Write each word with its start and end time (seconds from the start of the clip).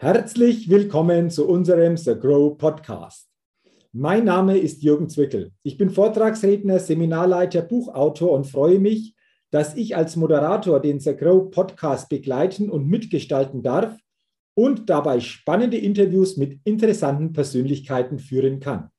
Herzlich 0.00 0.70
willkommen 0.70 1.28
zu 1.28 1.48
unserem 1.48 1.96
The 1.96 2.14
Grow 2.14 2.56
Podcast. 2.56 3.28
Mein 3.90 4.26
Name 4.26 4.56
ist 4.56 4.80
Jürgen 4.84 5.08
Zwickel. 5.08 5.50
Ich 5.64 5.76
bin 5.76 5.90
Vortragsredner, 5.90 6.78
Seminarleiter, 6.78 7.62
Buchautor 7.62 8.30
und 8.30 8.44
freue 8.44 8.78
mich, 8.78 9.16
dass 9.50 9.74
ich 9.74 9.96
als 9.96 10.14
Moderator 10.14 10.78
den 10.78 11.00
The 11.00 11.16
Grow 11.16 11.50
Podcast 11.50 12.08
begleiten 12.08 12.70
und 12.70 12.86
mitgestalten 12.86 13.64
darf 13.64 13.98
und 14.54 14.88
dabei 14.88 15.18
spannende 15.18 15.78
Interviews 15.78 16.36
mit 16.36 16.60
interessanten 16.62 17.32
Persönlichkeiten 17.32 18.20
führen 18.20 18.60
kann. 18.60 18.90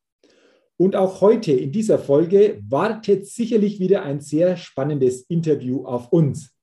Und 0.76 0.98
auch 0.98 1.22
heute 1.22 1.54
in 1.54 1.72
dieser 1.72 1.98
Folge 1.98 2.62
wartet 2.68 3.26
sicherlich 3.26 3.80
wieder 3.80 4.04
ein 4.04 4.20
sehr 4.20 4.58
spannendes 4.58 5.22
Interview 5.30 5.86
auf 5.86 6.12
uns. 6.12 6.54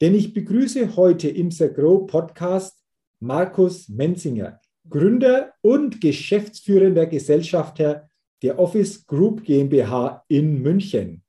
Denn 0.00 0.14
ich 0.14 0.32
begrüße 0.32 0.94
heute 0.94 1.28
im 1.28 1.50
The 1.50 1.66
Grow 1.66 2.06
Podcast 2.06 2.81
Markus 3.22 3.88
Menzinger, 3.88 4.60
Gründer 4.90 5.52
und 5.60 6.00
geschäftsführender 6.00 7.06
Gesellschafter 7.06 8.08
der 8.42 8.58
Office 8.58 9.06
Group 9.06 9.44
GmbH 9.44 10.24
in 10.26 10.60
München. 10.60 11.22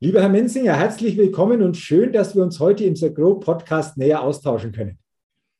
Lieber 0.00 0.22
Herr 0.22 0.28
Menzinger, 0.28 0.74
herzlich 0.74 1.16
willkommen 1.16 1.62
und 1.62 1.76
schön, 1.76 2.12
dass 2.12 2.34
wir 2.34 2.42
uns 2.42 2.58
heute 2.58 2.82
im 2.82 2.94
Grow 2.94 3.38
Podcast 3.38 3.96
näher 3.96 4.22
austauschen 4.22 4.72
können. 4.72 4.98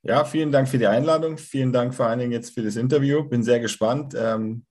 Ja, 0.02 0.24
vielen 0.24 0.50
Dank 0.50 0.68
für 0.68 0.78
die 0.78 0.88
Einladung. 0.88 1.38
Vielen 1.38 1.72
Dank 1.72 1.94
vor 1.94 2.06
allen 2.06 2.18
Dingen 2.18 2.32
jetzt 2.32 2.52
für 2.52 2.62
das 2.62 2.74
Interview. 2.74 3.22
Bin 3.22 3.44
sehr 3.44 3.60
gespannt, 3.60 4.12
ähm, 4.18 4.64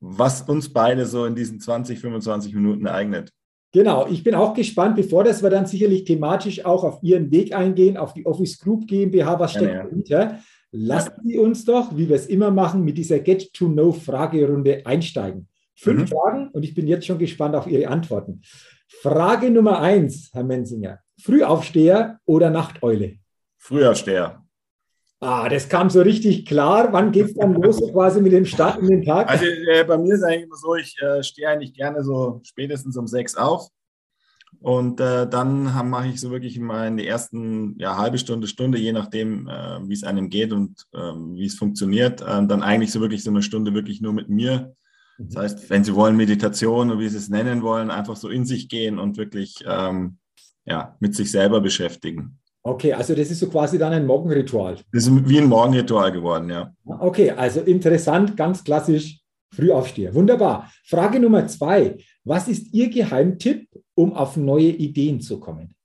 was 0.00 0.40
uns 0.40 0.72
beide 0.72 1.04
so 1.04 1.26
in 1.26 1.34
diesen 1.34 1.60
20, 1.60 2.00
25 2.00 2.54
Minuten 2.54 2.86
ereignet. 2.86 3.30
Genau, 3.72 4.06
ich 4.08 4.22
bin 4.22 4.34
auch 4.34 4.54
gespannt, 4.54 4.96
bevor 4.96 5.24
das 5.24 5.42
wir 5.42 5.50
dann 5.50 5.66
sicherlich 5.66 6.04
thematisch 6.04 6.64
auch 6.64 6.84
auf 6.84 7.02
Ihren 7.02 7.30
Weg 7.30 7.54
eingehen, 7.54 7.96
auf 7.96 8.14
die 8.14 8.24
Office 8.24 8.58
Group 8.58 8.86
GmbH, 8.86 9.38
was 9.38 9.52
steckt 9.52 9.66
ja, 9.66 9.74
ja. 9.74 9.82
dahinter? 9.84 10.38
Lassen 10.72 11.12
Sie 11.24 11.38
uns 11.38 11.64
doch, 11.64 11.96
wie 11.96 12.08
wir 12.08 12.16
es 12.16 12.26
immer 12.26 12.50
machen, 12.50 12.84
mit 12.84 12.98
dieser 12.98 13.18
Get-to-Know-Fragerunde 13.18 14.84
einsteigen. 14.84 15.48
Fünf 15.74 16.02
mhm. 16.02 16.06
Fragen 16.08 16.48
und 16.52 16.64
ich 16.64 16.74
bin 16.74 16.86
jetzt 16.86 17.06
schon 17.06 17.18
gespannt 17.18 17.54
auf 17.54 17.66
Ihre 17.66 17.88
Antworten. 17.88 18.40
Frage 18.88 19.50
Nummer 19.50 19.80
eins, 19.80 20.30
Herr 20.32 20.44
Mensinger. 20.44 21.00
Frühaufsteher 21.20 22.18
oder 22.24 22.50
Nachteule? 22.50 23.16
Frühaufsteher. 23.58 24.45
Ah, 25.26 25.48
das 25.48 25.68
kam 25.68 25.90
so 25.90 26.02
richtig 26.02 26.46
klar. 26.46 26.92
Wann 26.92 27.10
geht 27.10 27.26
es 27.26 27.34
dann 27.34 27.54
los, 27.54 27.80
quasi 27.90 28.20
mit 28.20 28.30
dem 28.30 28.44
Start 28.44 28.78
in 28.78 28.86
den 28.86 29.02
Tag? 29.02 29.28
Also 29.28 29.44
äh, 29.44 29.82
bei 29.82 29.98
mir 29.98 30.14
ist 30.14 30.22
eigentlich 30.22 30.44
immer 30.44 30.56
so, 30.56 30.76
ich 30.76 30.96
äh, 31.02 31.20
stehe 31.24 31.48
eigentlich 31.48 31.74
gerne 31.74 32.04
so 32.04 32.40
spätestens 32.44 32.96
um 32.96 33.08
sechs 33.08 33.34
auf. 33.34 33.66
Und 34.60 35.00
äh, 35.00 35.28
dann 35.28 35.64
mache 35.90 36.06
ich 36.06 36.20
so 36.20 36.30
wirklich 36.30 36.60
mal 36.60 36.86
in 36.86 36.96
die 36.96 37.08
ersten 37.08 37.76
ja, 37.76 37.96
halbe 37.96 38.18
Stunde, 38.18 38.46
Stunde, 38.46 38.78
je 38.78 38.92
nachdem, 38.92 39.48
äh, 39.48 39.88
wie 39.88 39.94
es 39.94 40.04
einem 40.04 40.30
geht 40.30 40.52
und 40.52 40.86
äh, 40.92 40.98
wie 40.98 41.46
es 41.46 41.56
funktioniert, 41.56 42.20
äh, 42.20 42.46
dann 42.46 42.62
eigentlich 42.62 42.92
so 42.92 43.00
wirklich 43.00 43.24
so 43.24 43.30
eine 43.30 43.42
Stunde 43.42 43.74
wirklich 43.74 44.00
nur 44.00 44.12
mit 44.12 44.28
mir. 44.28 44.76
Das 45.18 45.34
mhm. 45.34 45.38
heißt, 45.40 45.70
wenn 45.70 45.82
Sie 45.82 45.96
wollen, 45.96 46.16
Meditation 46.16 46.92
oder 46.92 47.00
wie 47.00 47.08
Sie 47.08 47.18
es 47.18 47.28
nennen 47.28 47.62
wollen, 47.62 47.90
einfach 47.90 48.14
so 48.14 48.28
in 48.28 48.46
sich 48.46 48.68
gehen 48.68 49.00
und 49.00 49.16
wirklich 49.16 49.56
ähm, 49.66 50.18
ja, 50.64 50.96
mit 51.00 51.16
sich 51.16 51.32
selber 51.32 51.60
beschäftigen. 51.60 52.38
Okay, 52.66 52.92
also 52.92 53.14
das 53.14 53.30
ist 53.30 53.38
so 53.38 53.48
quasi 53.48 53.78
dann 53.78 53.92
ein 53.92 54.04
Morgenritual. 54.04 54.74
Das 54.92 55.06
ist 55.06 55.28
wie 55.28 55.38
ein 55.38 55.46
Morgenritual 55.46 56.10
geworden, 56.10 56.50
ja. 56.50 56.74
Okay, 56.84 57.30
also 57.30 57.60
interessant, 57.60 58.36
ganz 58.36 58.64
klassisch 58.64 59.20
Frühaufsteher. 59.54 60.12
Wunderbar. 60.12 60.68
Frage 60.84 61.20
Nummer 61.20 61.46
zwei. 61.46 61.96
Was 62.24 62.48
ist 62.48 62.74
Ihr 62.74 62.90
Geheimtipp, 62.90 63.68
um 63.94 64.12
auf 64.14 64.36
neue 64.36 64.70
Ideen 64.70 65.20
zu 65.20 65.38
kommen? 65.38 65.76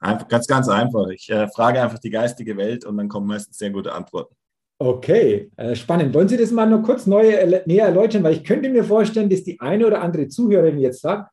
Einfach, 0.00 0.26
ganz, 0.26 0.48
ganz 0.48 0.68
einfach. 0.68 1.06
Ich 1.10 1.30
äh, 1.30 1.46
frage 1.46 1.80
einfach 1.80 2.00
die 2.00 2.10
geistige 2.10 2.56
Welt 2.56 2.84
und 2.84 2.96
dann 2.96 3.08
kommen 3.08 3.28
meistens 3.28 3.56
sehr 3.56 3.70
gute 3.70 3.92
Antworten. 3.92 4.34
Okay, 4.80 5.52
äh, 5.56 5.76
spannend. 5.76 6.12
Wollen 6.14 6.26
Sie 6.26 6.36
das 6.36 6.50
mal 6.50 6.68
noch 6.68 6.82
kurz 6.82 7.06
neu, 7.06 7.28
äh, 7.28 7.62
näher 7.66 7.86
erläutern? 7.86 8.24
Weil 8.24 8.32
ich 8.32 8.42
könnte 8.42 8.70
mir 8.70 8.82
vorstellen, 8.82 9.30
dass 9.30 9.44
die 9.44 9.60
eine 9.60 9.86
oder 9.86 10.02
andere 10.02 10.26
Zuhörerin 10.26 10.80
jetzt 10.80 11.00
sagt, 11.00 11.30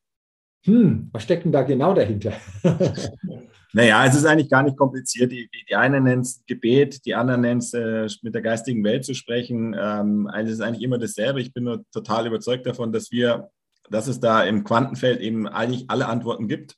hm, 0.64 1.10
was 1.12 1.24
steckt 1.24 1.46
denn 1.46 1.52
da 1.52 1.64
genau 1.64 1.96
dahinter? 1.96 2.34
Naja, 3.78 4.04
es 4.08 4.16
ist 4.16 4.26
eigentlich 4.26 4.50
gar 4.50 4.64
nicht 4.64 4.76
kompliziert. 4.76 5.32
Die, 5.32 5.48
die, 5.54 5.66
die 5.70 5.76
einen 5.76 6.06
nennen 6.06 6.24
es 6.24 6.44
Gebet, 6.48 7.06
die 7.06 7.14
anderen 7.14 7.42
nennen 7.42 7.60
es 7.60 7.74
äh, 7.74 8.08
mit 8.24 8.34
der 8.34 8.42
geistigen 8.42 8.84
Welt 8.84 9.06
zu 9.06 9.14
sprechen. 9.14 9.76
Ähm, 9.80 10.28
also 10.34 10.52
es 10.52 10.58
ist 10.58 10.66
eigentlich 10.66 10.82
immer 10.82 10.98
dasselbe. 10.98 11.42
Ich 11.42 11.54
bin 11.54 11.66
nur 11.66 11.86
total 11.92 12.26
überzeugt 12.26 12.66
davon, 12.66 12.92
dass 12.92 13.12
wir, 13.12 13.52
dass 13.92 14.08
es 14.08 14.20
da 14.20 14.42
im 14.42 14.64
Quantenfeld 14.64 15.20
eben 15.20 15.48
eigentlich 15.48 15.92
alle 15.92 16.08
Antworten 16.08 16.48
gibt 16.48 16.74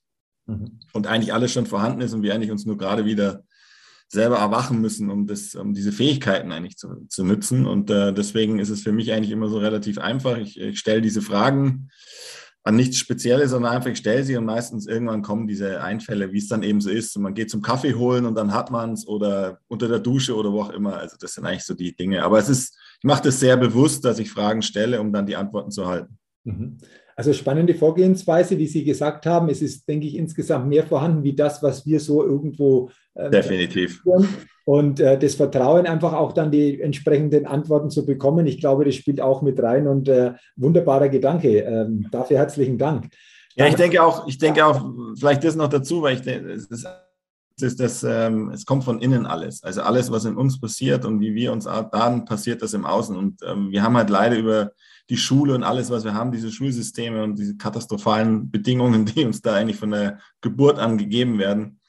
mhm. 0.46 0.82
und 0.92 1.08
eigentlich 1.08 1.34
alles 1.34 1.54
schon 1.54 1.68
vorhanden 1.68 2.02
ist 2.02 2.14
und 2.14 2.22
wir 2.22 2.36
eigentlich 2.36 2.52
uns 2.52 2.66
nur 2.66 2.78
gerade 2.78 3.06
wieder 3.06 3.46
selber 4.10 4.40
erwachen 4.40 4.82
müssen, 4.82 5.10
um, 5.10 5.26
das, 5.26 5.56
um 5.56 5.74
diese 5.74 5.94
Fähigkeiten 5.94 6.52
eigentlich 6.52 6.76
zu, 6.76 7.06
zu 7.08 7.24
nutzen. 7.24 7.66
Und 7.66 7.90
äh, 7.90 8.12
deswegen 8.12 8.60
ist 8.60 8.72
es 8.72 8.82
für 8.82 8.92
mich 8.92 9.14
eigentlich 9.14 9.32
immer 9.32 9.48
so 9.48 9.60
relativ 9.60 10.00
einfach. 10.00 10.38
Ich, 10.38 10.60
ich 10.60 10.78
stelle 10.78 11.00
diese 11.00 11.22
Fragen 11.22 11.92
an 12.70 12.76
nichts 12.76 12.98
Spezielles, 12.98 13.50
sondern 13.50 13.74
einfach 13.74 13.90
ich 13.90 13.98
stelle 13.98 14.24
sie 14.24 14.38
und 14.38 14.46
meistens 14.46 14.86
irgendwann 14.86 15.24
kommen 15.24 15.48
diese 15.48 15.82
Einfälle, 15.82 16.32
wie 16.32 16.38
es 16.38 16.48
dann 16.48 16.62
eben 16.62 16.82
so 16.82 16.92
ist. 16.92 17.16
Und 17.16 17.24
man 17.24 17.34
geht 17.34 17.50
zum 17.50 17.64
Kaffee 17.64 17.96
holen 17.96 18.28
und 18.28 18.36
dann 18.36 18.54
hat 18.54 18.70
man 18.70 18.94
es 18.94 19.08
oder 19.08 19.58
unter 19.68 19.88
der 19.88 19.98
Dusche 19.98 20.36
oder 20.36 20.54
wo 20.54 20.62
auch 20.62 20.70
immer. 20.70 20.96
Also 20.98 21.18
das 21.20 21.34
sind 21.34 21.48
eigentlich 21.48 21.64
so 21.64 21.74
die 21.74 21.96
Dinge. 21.96 22.22
Aber 22.24 22.38
es 22.38 22.48
ist, 22.48 22.78
ich 23.00 23.06
mache 23.06 23.24
das 23.24 23.40
sehr 23.40 23.58
bewusst, 23.58 24.06
dass 24.06 24.20
ich 24.20 24.30
Fragen 24.30 24.62
stelle, 24.62 25.02
um 25.02 25.12
dann 25.12 25.26
die 25.26 25.36
Antworten 25.36 25.72
zu 25.72 25.88
halten. 25.88 26.20
Mhm. 26.44 26.78
Also 27.16 27.34
spannende 27.34 27.74
Vorgehensweise, 27.74 28.56
wie 28.60 28.68
Sie 28.68 28.84
gesagt 28.84 29.26
haben. 29.26 29.50
Es 29.50 29.64
ist, 29.64 29.90
denke 29.90 30.06
ich, 30.06 30.16
insgesamt 30.16 30.68
mehr 30.70 30.86
vorhanden 30.86 31.24
wie 31.24 31.34
das, 31.34 31.64
was 31.64 31.88
wir 31.88 32.00
so 32.00 32.24
irgendwo. 32.24 32.92
Ähm, 33.16 33.32
Definitiv. 33.32 34.04
Und 34.70 35.00
äh, 35.00 35.18
das 35.18 35.34
Vertrauen, 35.34 35.88
einfach 35.88 36.14
auch 36.14 36.32
dann 36.32 36.52
die 36.52 36.80
entsprechenden 36.80 37.48
Antworten 37.48 37.90
zu 37.90 38.06
bekommen. 38.06 38.46
Ich 38.46 38.60
glaube, 38.60 38.86
das 38.86 38.94
spielt 38.94 39.20
auch 39.20 39.42
mit 39.42 39.60
rein 39.60 39.88
und 39.88 40.08
äh, 40.08 40.34
wunderbarer 40.58 41.10
Gedanke. 41.10 41.62
Ähm, 41.62 42.06
dafür 42.12 42.38
herzlichen 42.38 42.78
Dank. 42.78 43.08
Ja, 43.56 43.66
ich 43.66 43.74
denke 43.74 44.04
auch, 44.04 44.28
ich 44.28 44.38
denke 44.38 44.64
auch, 44.64 44.86
vielleicht 45.18 45.44
das 45.44 45.56
noch 45.56 45.70
dazu, 45.70 46.04
weil 46.04 46.18
ich 46.18 46.22
denke, 46.22 46.52
es 46.52 46.68
ist 46.68 46.88
ist 47.60 47.80
das, 47.80 48.04
ähm, 48.04 48.52
es 48.52 48.64
kommt 48.64 48.84
von 48.84 49.02
innen 49.02 49.26
alles. 49.26 49.64
Also 49.64 49.82
alles, 49.82 50.12
was 50.12 50.26
in 50.26 50.36
uns 50.38 50.62
passiert 50.62 51.04
und 51.04 51.20
wie 51.20 51.34
wir 51.34 51.52
uns 51.52 51.66
dann 51.66 52.26
passiert 52.26 52.62
das 52.62 52.76
im 52.76 52.86
Außen. 52.86 53.18
Und 53.18 53.42
ähm, 53.44 53.72
wir 53.72 53.82
haben 53.82 53.98
halt 53.98 54.12
leider 54.12 54.38
über 54.38 54.72
die 55.10 55.18
Schule 55.18 55.56
und 55.56 55.64
alles, 55.64 55.90
was 55.90 56.04
wir 56.04 56.14
haben, 56.14 56.32
diese 56.32 56.52
Schulsysteme 56.52 57.24
und 57.24 57.40
diese 57.40 57.58
katastrophalen 57.58 58.52
Bedingungen, 58.52 59.06
die 59.16 59.26
uns 59.26 59.42
da 59.42 59.56
eigentlich 59.56 59.78
von 59.78 59.90
der 59.90 60.20
Geburt 60.42 60.78
an 60.78 61.00
gegeben 61.00 61.40
werden, 61.40 61.80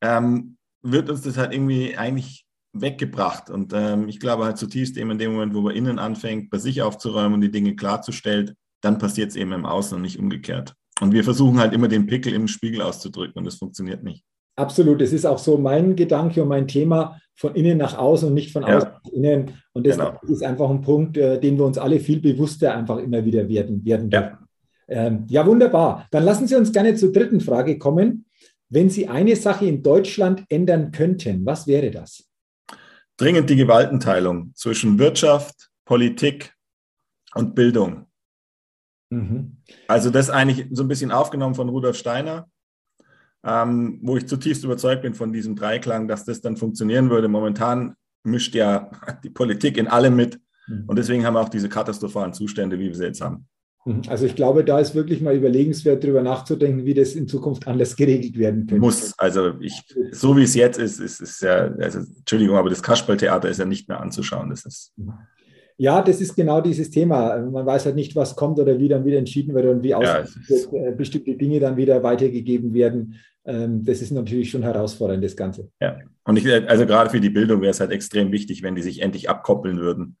ähm, 0.00 0.56
wird 0.82 1.10
uns 1.10 1.22
das 1.22 1.36
halt 1.36 1.52
irgendwie 1.52 1.96
eigentlich 1.96 2.44
weggebracht. 2.72 3.50
Und 3.50 3.72
ähm, 3.74 4.08
ich 4.08 4.20
glaube 4.20 4.44
halt 4.44 4.58
zutiefst 4.58 4.96
eben 4.96 5.10
in 5.10 5.18
dem 5.18 5.32
Moment, 5.32 5.54
wo 5.54 5.60
man 5.60 5.74
innen 5.74 5.98
anfängt, 5.98 6.50
bei 6.50 6.58
sich 6.58 6.82
aufzuräumen 6.82 7.34
und 7.34 7.40
die 7.40 7.50
Dinge 7.50 7.74
klarzustellen, 7.74 8.54
dann 8.80 8.98
passiert 8.98 9.30
es 9.30 9.36
eben 9.36 9.52
im 9.52 9.66
Außen 9.66 9.96
und 9.96 10.02
nicht 10.02 10.18
umgekehrt. 10.18 10.74
Und 11.00 11.12
wir 11.12 11.24
versuchen 11.24 11.58
halt 11.58 11.72
immer 11.72 11.88
den 11.88 12.06
Pickel 12.06 12.32
im 12.34 12.48
Spiegel 12.48 12.82
auszudrücken 12.82 13.38
und 13.38 13.44
das 13.44 13.56
funktioniert 13.56 14.02
nicht. 14.02 14.24
Absolut, 14.56 15.00
das 15.00 15.12
ist 15.12 15.24
auch 15.24 15.38
so 15.38 15.56
mein 15.56 15.96
Gedanke 15.96 16.42
und 16.42 16.48
mein 16.48 16.68
Thema 16.68 17.18
von 17.34 17.54
innen 17.54 17.78
nach 17.78 17.96
außen 17.96 18.28
und 18.28 18.34
nicht 18.34 18.52
von 18.52 18.62
ja. 18.62 18.76
außen 18.76 18.90
nach 18.90 19.12
innen. 19.12 19.52
Und 19.72 19.86
das 19.86 19.96
genau. 19.96 20.18
ist 20.28 20.44
einfach 20.44 20.68
ein 20.68 20.82
Punkt, 20.82 21.16
äh, 21.16 21.40
den 21.40 21.56
wir 21.56 21.64
uns 21.64 21.78
alle 21.78 21.98
viel 22.00 22.20
bewusster 22.20 22.74
einfach 22.74 22.98
immer 22.98 23.24
wieder 23.24 23.48
werden, 23.48 23.84
werden 23.84 24.10
ja. 24.10 24.38
Ähm, 24.90 25.24
ja, 25.28 25.46
wunderbar. 25.46 26.06
Dann 26.10 26.24
lassen 26.24 26.48
Sie 26.48 26.56
uns 26.56 26.72
gerne 26.72 26.96
zur 26.96 27.12
dritten 27.12 27.40
Frage 27.40 27.78
kommen. 27.78 28.26
Wenn 28.70 28.88
Sie 28.88 29.08
eine 29.08 29.36
Sache 29.36 29.66
in 29.66 29.82
Deutschland 29.82 30.44
ändern 30.48 30.92
könnten, 30.92 31.44
was 31.44 31.66
wäre 31.66 31.90
das? 31.90 32.28
Dringend 33.16 33.50
die 33.50 33.56
Gewaltenteilung 33.56 34.52
zwischen 34.54 34.98
Wirtschaft, 34.98 35.70
Politik 35.84 36.54
und 37.34 37.54
Bildung. 37.54 38.06
Mhm. 39.10 39.58
Also 39.88 40.10
das 40.10 40.30
eigentlich 40.30 40.68
so 40.70 40.84
ein 40.84 40.88
bisschen 40.88 41.10
aufgenommen 41.10 41.54
von 41.54 41.68
Rudolf 41.68 41.96
Steiner 41.96 42.48
ähm, 43.44 43.98
wo 44.02 44.16
ich 44.16 44.26
zutiefst 44.26 44.64
überzeugt 44.64 45.02
bin 45.02 45.14
von 45.14 45.32
diesem 45.32 45.56
Dreiklang, 45.56 46.08
dass 46.08 46.24
das 46.24 46.40
dann 46.40 46.56
funktionieren 46.56 47.10
würde. 47.10 47.28
Momentan 47.28 47.94
mischt 48.22 48.54
ja 48.54 48.90
die 49.24 49.30
Politik 49.30 49.76
in 49.76 49.88
allem 49.88 50.16
mit 50.16 50.40
mhm. 50.66 50.84
und 50.86 50.96
deswegen 50.96 51.24
haben 51.24 51.34
wir 51.34 51.40
auch 51.40 51.48
diese 51.48 51.68
katastrophalen 51.68 52.32
Zustände, 52.32 52.78
wie 52.78 52.88
wir 52.88 52.94
sie 52.94 53.04
jetzt 53.04 53.20
haben. 53.20 53.46
Mhm. 53.84 54.02
Also 54.08 54.26
ich 54.26 54.34
glaube, 54.34 54.64
da 54.64 54.78
ist 54.78 54.94
wirklich 54.94 55.20
mal 55.20 55.34
überlegenswert, 55.34 56.04
darüber 56.04 56.22
nachzudenken, 56.22 56.84
wie 56.84 56.94
das 56.94 57.14
in 57.14 57.28
Zukunft 57.28 57.66
anders 57.66 57.96
geregelt 57.96 58.38
werden 58.38 58.66
könnte. 58.66 58.80
Muss. 58.80 59.14
Also 59.18 59.52
ich, 59.60 59.82
so 60.12 60.36
wie 60.36 60.42
es 60.42 60.54
jetzt 60.54 60.78
ist, 60.78 61.00
ist 61.00 61.20
es 61.20 61.40
ja, 61.40 61.72
also, 61.78 62.00
Entschuldigung, 62.00 62.56
aber 62.56 62.70
das 62.70 62.82
Kasperltheater 62.82 63.48
ist 63.48 63.58
ja 63.58 63.64
nicht 63.64 63.88
mehr 63.88 64.00
anzuschauen. 64.00 64.50
Das 64.50 64.64
ist. 64.64 64.92
Ja, 65.78 66.02
das 66.02 66.20
ist 66.20 66.36
genau 66.36 66.60
dieses 66.60 66.90
Thema. 66.90 67.38
Man 67.38 67.64
weiß 67.64 67.86
halt 67.86 67.94
nicht, 67.94 68.14
was 68.14 68.36
kommt 68.36 68.58
oder 68.58 68.78
wie 68.78 68.88
dann 68.88 69.06
wieder 69.06 69.16
entschieden 69.16 69.54
wird 69.54 69.64
und 69.64 69.82
wie 69.82 69.90
ja, 69.90 70.18
äh, 70.18 70.92
bestimmte 70.92 71.36
Dinge 71.36 71.58
dann 71.58 71.78
wieder 71.78 72.02
weitergegeben 72.02 72.74
werden. 72.74 73.14
Ähm, 73.46 73.82
das 73.82 74.02
ist 74.02 74.10
natürlich 74.10 74.50
schon 74.50 74.62
herausfordernd, 74.62 75.24
das 75.24 75.34
Ganze. 75.34 75.70
Ja, 75.80 75.96
und 76.24 76.36
ich, 76.36 76.46
also 76.68 76.84
gerade 76.84 77.08
für 77.08 77.20
die 77.20 77.30
Bildung 77.30 77.62
wäre 77.62 77.70
es 77.70 77.80
halt 77.80 77.92
extrem 77.92 78.30
wichtig, 78.30 78.62
wenn 78.62 78.74
die 78.74 78.82
sich 78.82 79.00
endlich 79.00 79.30
abkoppeln 79.30 79.78
würden. 79.78 80.18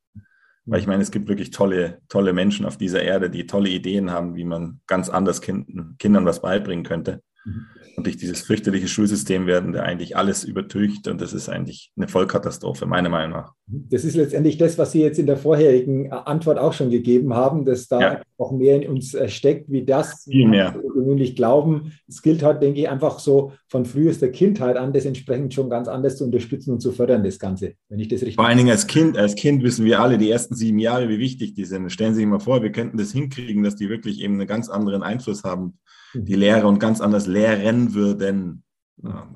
Weil 0.66 0.80
ich 0.80 0.86
meine, 0.86 1.02
es 1.02 1.10
gibt 1.10 1.28
wirklich 1.28 1.50
tolle, 1.50 2.00
tolle 2.08 2.32
Menschen 2.32 2.66
auf 2.66 2.76
dieser 2.76 3.02
Erde, 3.02 3.30
die 3.30 3.46
tolle 3.46 3.70
Ideen 3.70 4.10
haben, 4.10 4.36
wie 4.36 4.44
man 4.44 4.80
ganz 4.86 5.08
anders 5.08 5.40
kind, 5.40 5.98
Kindern 5.98 6.26
was 6.26 6.42
beibringen 6.42 6.84
könnte. 6.84 7.22
Mhm. 7.44 7.66
Und 7.96 8.06
durch 8.06 8.16
dieses 8.16 8.42
fürchterliche 8.42 8.88
Schulsystem 8.88 9.46
werden 9.46 9.72
da 9.72 9.82
eigentlich 9.82 10.16
alles 10.16 10.44
übertüncht 10.44 11.08
und 11.08 11.20
das 11.20 11.32
ist 11.32 11.48
eigentlich 11.48 11.92
eine 11.96 12.08
Vollkatastrophe, 12.08 12.86
meiner 12.86 13.08
Meinung 13.08 13.32
nach. 13.32 13.52
Das 13.66 14.04
ist 14.04 14.16
letztendlich 14.16 14.58
das, 14.58 14.78
was 14.78 14.92
Sie 14.92 15.00
jetzt 15.02 15.18
in 15.18 15.26
der 15.26 15.36
vorherigen 15.36 16.06
äh, 16.06 16.10
Antwort 16.10 16.58
auch 16.58 16.72
schon 16.72 16.90
gegeben 16.90 17.34
haben, 17.34 17.64
dass 17.64 17.88
da 17.88 18.00
ja. 18.00 18.22
auch 18.38 18.52
mehr 18.52 18.82
in 18.82 18.88
uns 18.88 19.14
äh, 19.14 19.28
steckt, 19.28 19.70
wie 19.70 19.84
das 19.84 20.24
Viel 20.24 20.48
mehr. 20.48 20.74
wir 20.74 20.90
gewöhnlich 20.90 21.36
glauben. 21.36 21.92
Es 22.08 22.22
gilt 22.22 22.42
halt, 22.42 22.62
denke 22.62 22.80
ich, 22.80 22.88
einfach 22.88 23.18
so 23.18 23.52
von 23.68 23.84
frühester 23.84 24.28
Kindheit 24.28 24.76
an, 24.76 24.92
das 24.92 25.04
entsprechend 25.04 25.52
schon 25.54 25.68
ganz 25.68 25.88
anders 25.88 26.16
zu 26.16 26.24
unterstützen 26.24 26.72
und 26.72 26.80
zu 26.80 26.92
fördern, 26.92 27.24
das 27.24 27.38
Ganze, 27.38 27.74
wenn 27.88 27.98
ich 27.98 28.08
das 28.08 28.20
richtig 28.20 28.36
Vor 28.36 28.46
allen 28.46 28.58
Dingen 28.58 28.70
als 28.70 28.86
Kind, 28.86 29.18
als 29.18 29.34
Kind 29.34 29.62
wissen 29.62 29.84
wir 29.84 30.00
alle, 30.00 30.18
die 30.18 30.30
ersten 30.30 30.54
sieben 30.54 30.78
Jahre, 30.78 31.08
wie 31.08 31.18
wichtig 31.18 31.54
die 31.54 31.64
sind. 31.64 31.90
Stellen 31.90 32.14
Sie 32.14 32.20
sich 32.20 32.26
mal 32.26 32.40
vor, 32.40 32.62
wir 32.62 32.72
könnten 32.72 32.96
das 32.96 33.12
hinkriegen, 33.12 33.62
dass 33.62 33.76
die 33.76 33.88
wirklich 33.88 34.20
eben 34.20 34.34
einen 34.34 34.46
ganz 34.46 34.68
anderen 34.68 35.02
Einfluss 35.02 35.44
haben 35.44 35.78
die 36.14 36.34
Lehre 36.34 36.66
und 36.66 36.78
ganz 36.78 37.00
anders 37.00 37.26
lehren 37.26 37.94
würden. 37.94 38.62
Ja. 39.02 39.28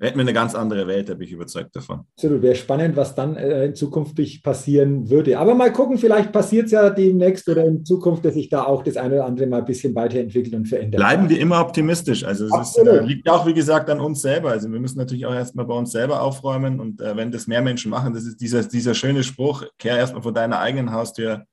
Hätten 0.00 0.18
wir 0.18 0.22
eine 0.22 0.34
ganz 0.34 0.54
andere 0.54 0.86
Welt, 0.86 1.08
da 1.08 1.14
bin 1.14 1.26
ich 1.26 1.32
überzeugt 1.32 1.74
davon. 1.74 2.00
Absolut, 2.16 2.42
wäre 2.42 2.54
spannend, 2.54 2.94
was 2.94 3.14
dann 3.14 3.36
äh, 3.36 3.64
in 3.66 3.74
Zukunft 3.74 4.14
passieren 4.42 5.08
würde. 5.08 5.38
Aber 5.38 5.54
mal 5.54 5.72
gucken, 5.72 5.96
vielleicht 5.96 6.30
passiert 6.30 6.66
es 6.66 6.72
ja 6.72 6.90
demnächst 6.90 7.48
oder 7.48 7.64
in 7.64 7.84
Zukunft, 7.84 8.24
dass 8.24 8.34
sich 8.34 8.50
da 8.50 8.64
auch 8.64 8.82
das 8.82 8.98
eine 8.98 9.14
oder 9.14 9.24
andere 9.24 9.46
mal 9.46 9.60
ein 9.60 9.64
bisschen 9.64 9.94
weiterentwickelt 9.94 10.54
und 10.54 10.66
verändert. 10.66 10.98
Bleiben 10.98 11.28
wir 11.28 11.40
immer 11.40 11.60
optimistisch. 11.60 12.22
Also 12.24 12.46
es 12.46 12.68
ist, 12.68 12.78
äh, 12.78 13.00
liegt 13.00 13.30
auch, 13.30 13.46
wie 13.46 13.54
gesagt, 13.54 13.88
an 13.88 14.00
uns 14.00 14.20
selber. 14.20 14.50
Also 14.50 14.70
wir 14.70 14.78
müssen 14.78 14.98
natürlich 14.98 15.24
auch 15.24 15.34
erstmal 15.34 15.64
bei 15.64 15.74
uns 15.74 15.92
selber 15.92 16.20
aufräumen 16.20 16.80
und 16.80 17.00
äh, 17.00 17.16
wenn 17.16 17.30
das 17.30 17.46
mehr 17.46 17.62
Menschen 17.62 17.90
machen, 17.90 18.12
das 18.12 18.24
ist 18.24 18.40
dieser, 18.40 18.62
dieser 18.62 18.94
schöne 18.94 19.22
Spruch, 19.22 19.64
kehr 19.78 19.96
erstmal 19.96 20.22
vor 20.22 20.34
deiner 20.34 20.58
eigenen 20.58 20.92
Haustür, 20.92 21.44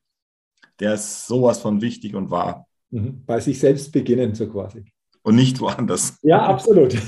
der 0.79 0.95
ist 0.95 1.27
sowas 1.27 1.59
von 1.59 1.79
wichtig 1.79 2.15
und 2.15 2.31
wahr. 2.31 2.65
Mhm. 2.91 3.23
Bei 3.25 3.39
sich 3.39 3.59
selbst 3.59 3.91
beginnen, 3.91 4.35
so 4.35 4.47
quasi. 4.47 4.83
Und 5.23 5.35
nicht 5.35 5.59
woanders. 5.59 6.17
Ja, 6.21 6.45
absolut. 6.45 6.95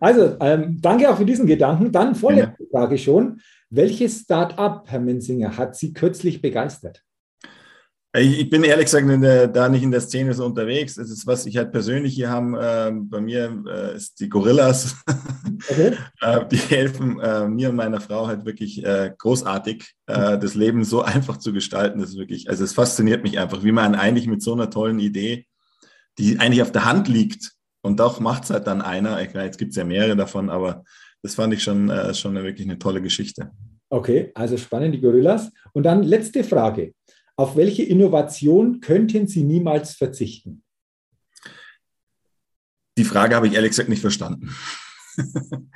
Also, 0.00 0.36
ähm, 0.40 0.76
danke 0.82 1.10
auch 1.10 1.16
für 1.16 1.24
diesen 1.24 1.46
Gedanken. 1.46 1.90
Dann 1.90 2.14
vorletzte 2.14 2.62
ja. 2.62 2.68
Frage 2.70 2.98
schon. 2.98 3.40
Welches 3.70 4.20
Start-up, 4.20 4.84
Herr 4.86 5.00
Menzinger, 5.00 5.56
hat 5.56 5.76
Sie 5.76 5.94
kürzlich 5.94 6.42
begeistert? 6.42 7.02
Ich 8.16 8.48
bin 8.48 8.62
ehrlich 8.62 8.84
gesagt 8.84 9.08
der, 9.08 9.48
da 9.48 9.68
nicht 9.68 9.82
in 9.82 9.90
der 9.90 10.00
Szene 10.00 10.34
so 10.34 10.44
unterwegs. 10.44 10.94
Das 10.94 11.10
ist, 11.10 11.26
was 11.26 11.46
ich 11.46 11.56
halt 11.56 11.72
persönlich 11.72 12.14
hier 12.14 12.30
habe. 12.30 12.60
Äh, 12.60 12.92
bei 12.92 13.20
mir 13.20 13.64
äh, 13.66 13.96
ist 13.96 14.20
die 14.20 14.28
Gorillas. 14.28 14.94
Okay. 15.68 15.96
äh, 16.20 16.46
die 16.46 16.56
helfen 16.56 17.18
äh, 17.18 17.48
mir 17.48 17.70
und 17.70 17.76
meiner 17.76 18.00
Frau 18.00 18.28
halt 18.28 18.44
wirklich 18.44 18.84
äh, 18.84 19.12
großartig, 19.18 19.94
äh, 20.06 20.38
das 20.38 20.54
Leben 20.54 20.84
so 20.84 21.02
einfach 21.02 21.38
zu 21.38 21.52
gestalten. 21.52 21.98
Das 21.98 22.10
ist 22.10 22.18
wirklich, 22.18 22.48
also 22.48 22.62
es 22.62 22.72
fasziniert 22.72 23.24
mich 23.24 23.40
einfach, 23.40 23.64
wie 23.64 23.72
man 23.72 23.96
eigentlich 23.96 24.28
mit 24.28 24.42
so 24.42 24.52
einer 24.52 24.70
tollen 24.70 25.00
Idee, 25.00 25.46
die 26.18 26.38
eigentlich 26.38 26.62
auf 26.62 26.70
der 26.70 26.84
Hand 26.84 27.08
liegt, 27.08 27.52
und 27.82 28.00
doch 28.00 28.20
macht 28.20 28.44
es 28.44 28.50
halt 28.50 28.66
dann 28.66 28.80
einer. 28.80 29.20
Ich 29.22 29.34
jetzt 29.34 29.58
gibt 29.58 29.72
es 29.72 29.76
ja 29.76 29.84
mehrere 29.84 30.16
davon, 30.16 30.50
aber 30.50 30.84
das 31.22 31.34
fand 31.34 31.52
ich 31.52 31.62
schon, 31.62 31.92
schon 32.14 32.34
eine, 32.34 32.46
wirklich 32.46 32.66
eine 32.66 32.78
tolle 32.78 33.02
Geschichte. 33.02 33.50
Okay, 33.90 34.30
also 34.34 34.56
spannend, 34.56 34.94
die 34.94 35.00
Gorillas. 35.02 35.50
Und 35.72 35.82
dann 35.82 36.02
letzte 36.02 36.44
Frage. 36.44 36.94
Auf 37.36 37.56
welche 37.56 37.82
Innovation 37.82 38.80
könnten 38.80 39.26
Sie 39.26 39.42
niemals 39.42 39.94
verzichten? 39.94 40.62
Die 42.96 43.04
Frage 43.04 43.34
habe 43.34 43.48
ich 43.48 43.54
ehrlich 43.54 43.70
gesagt 43.70 43.88
nicht 43.88 44.00
verstanden. 44.00 44.54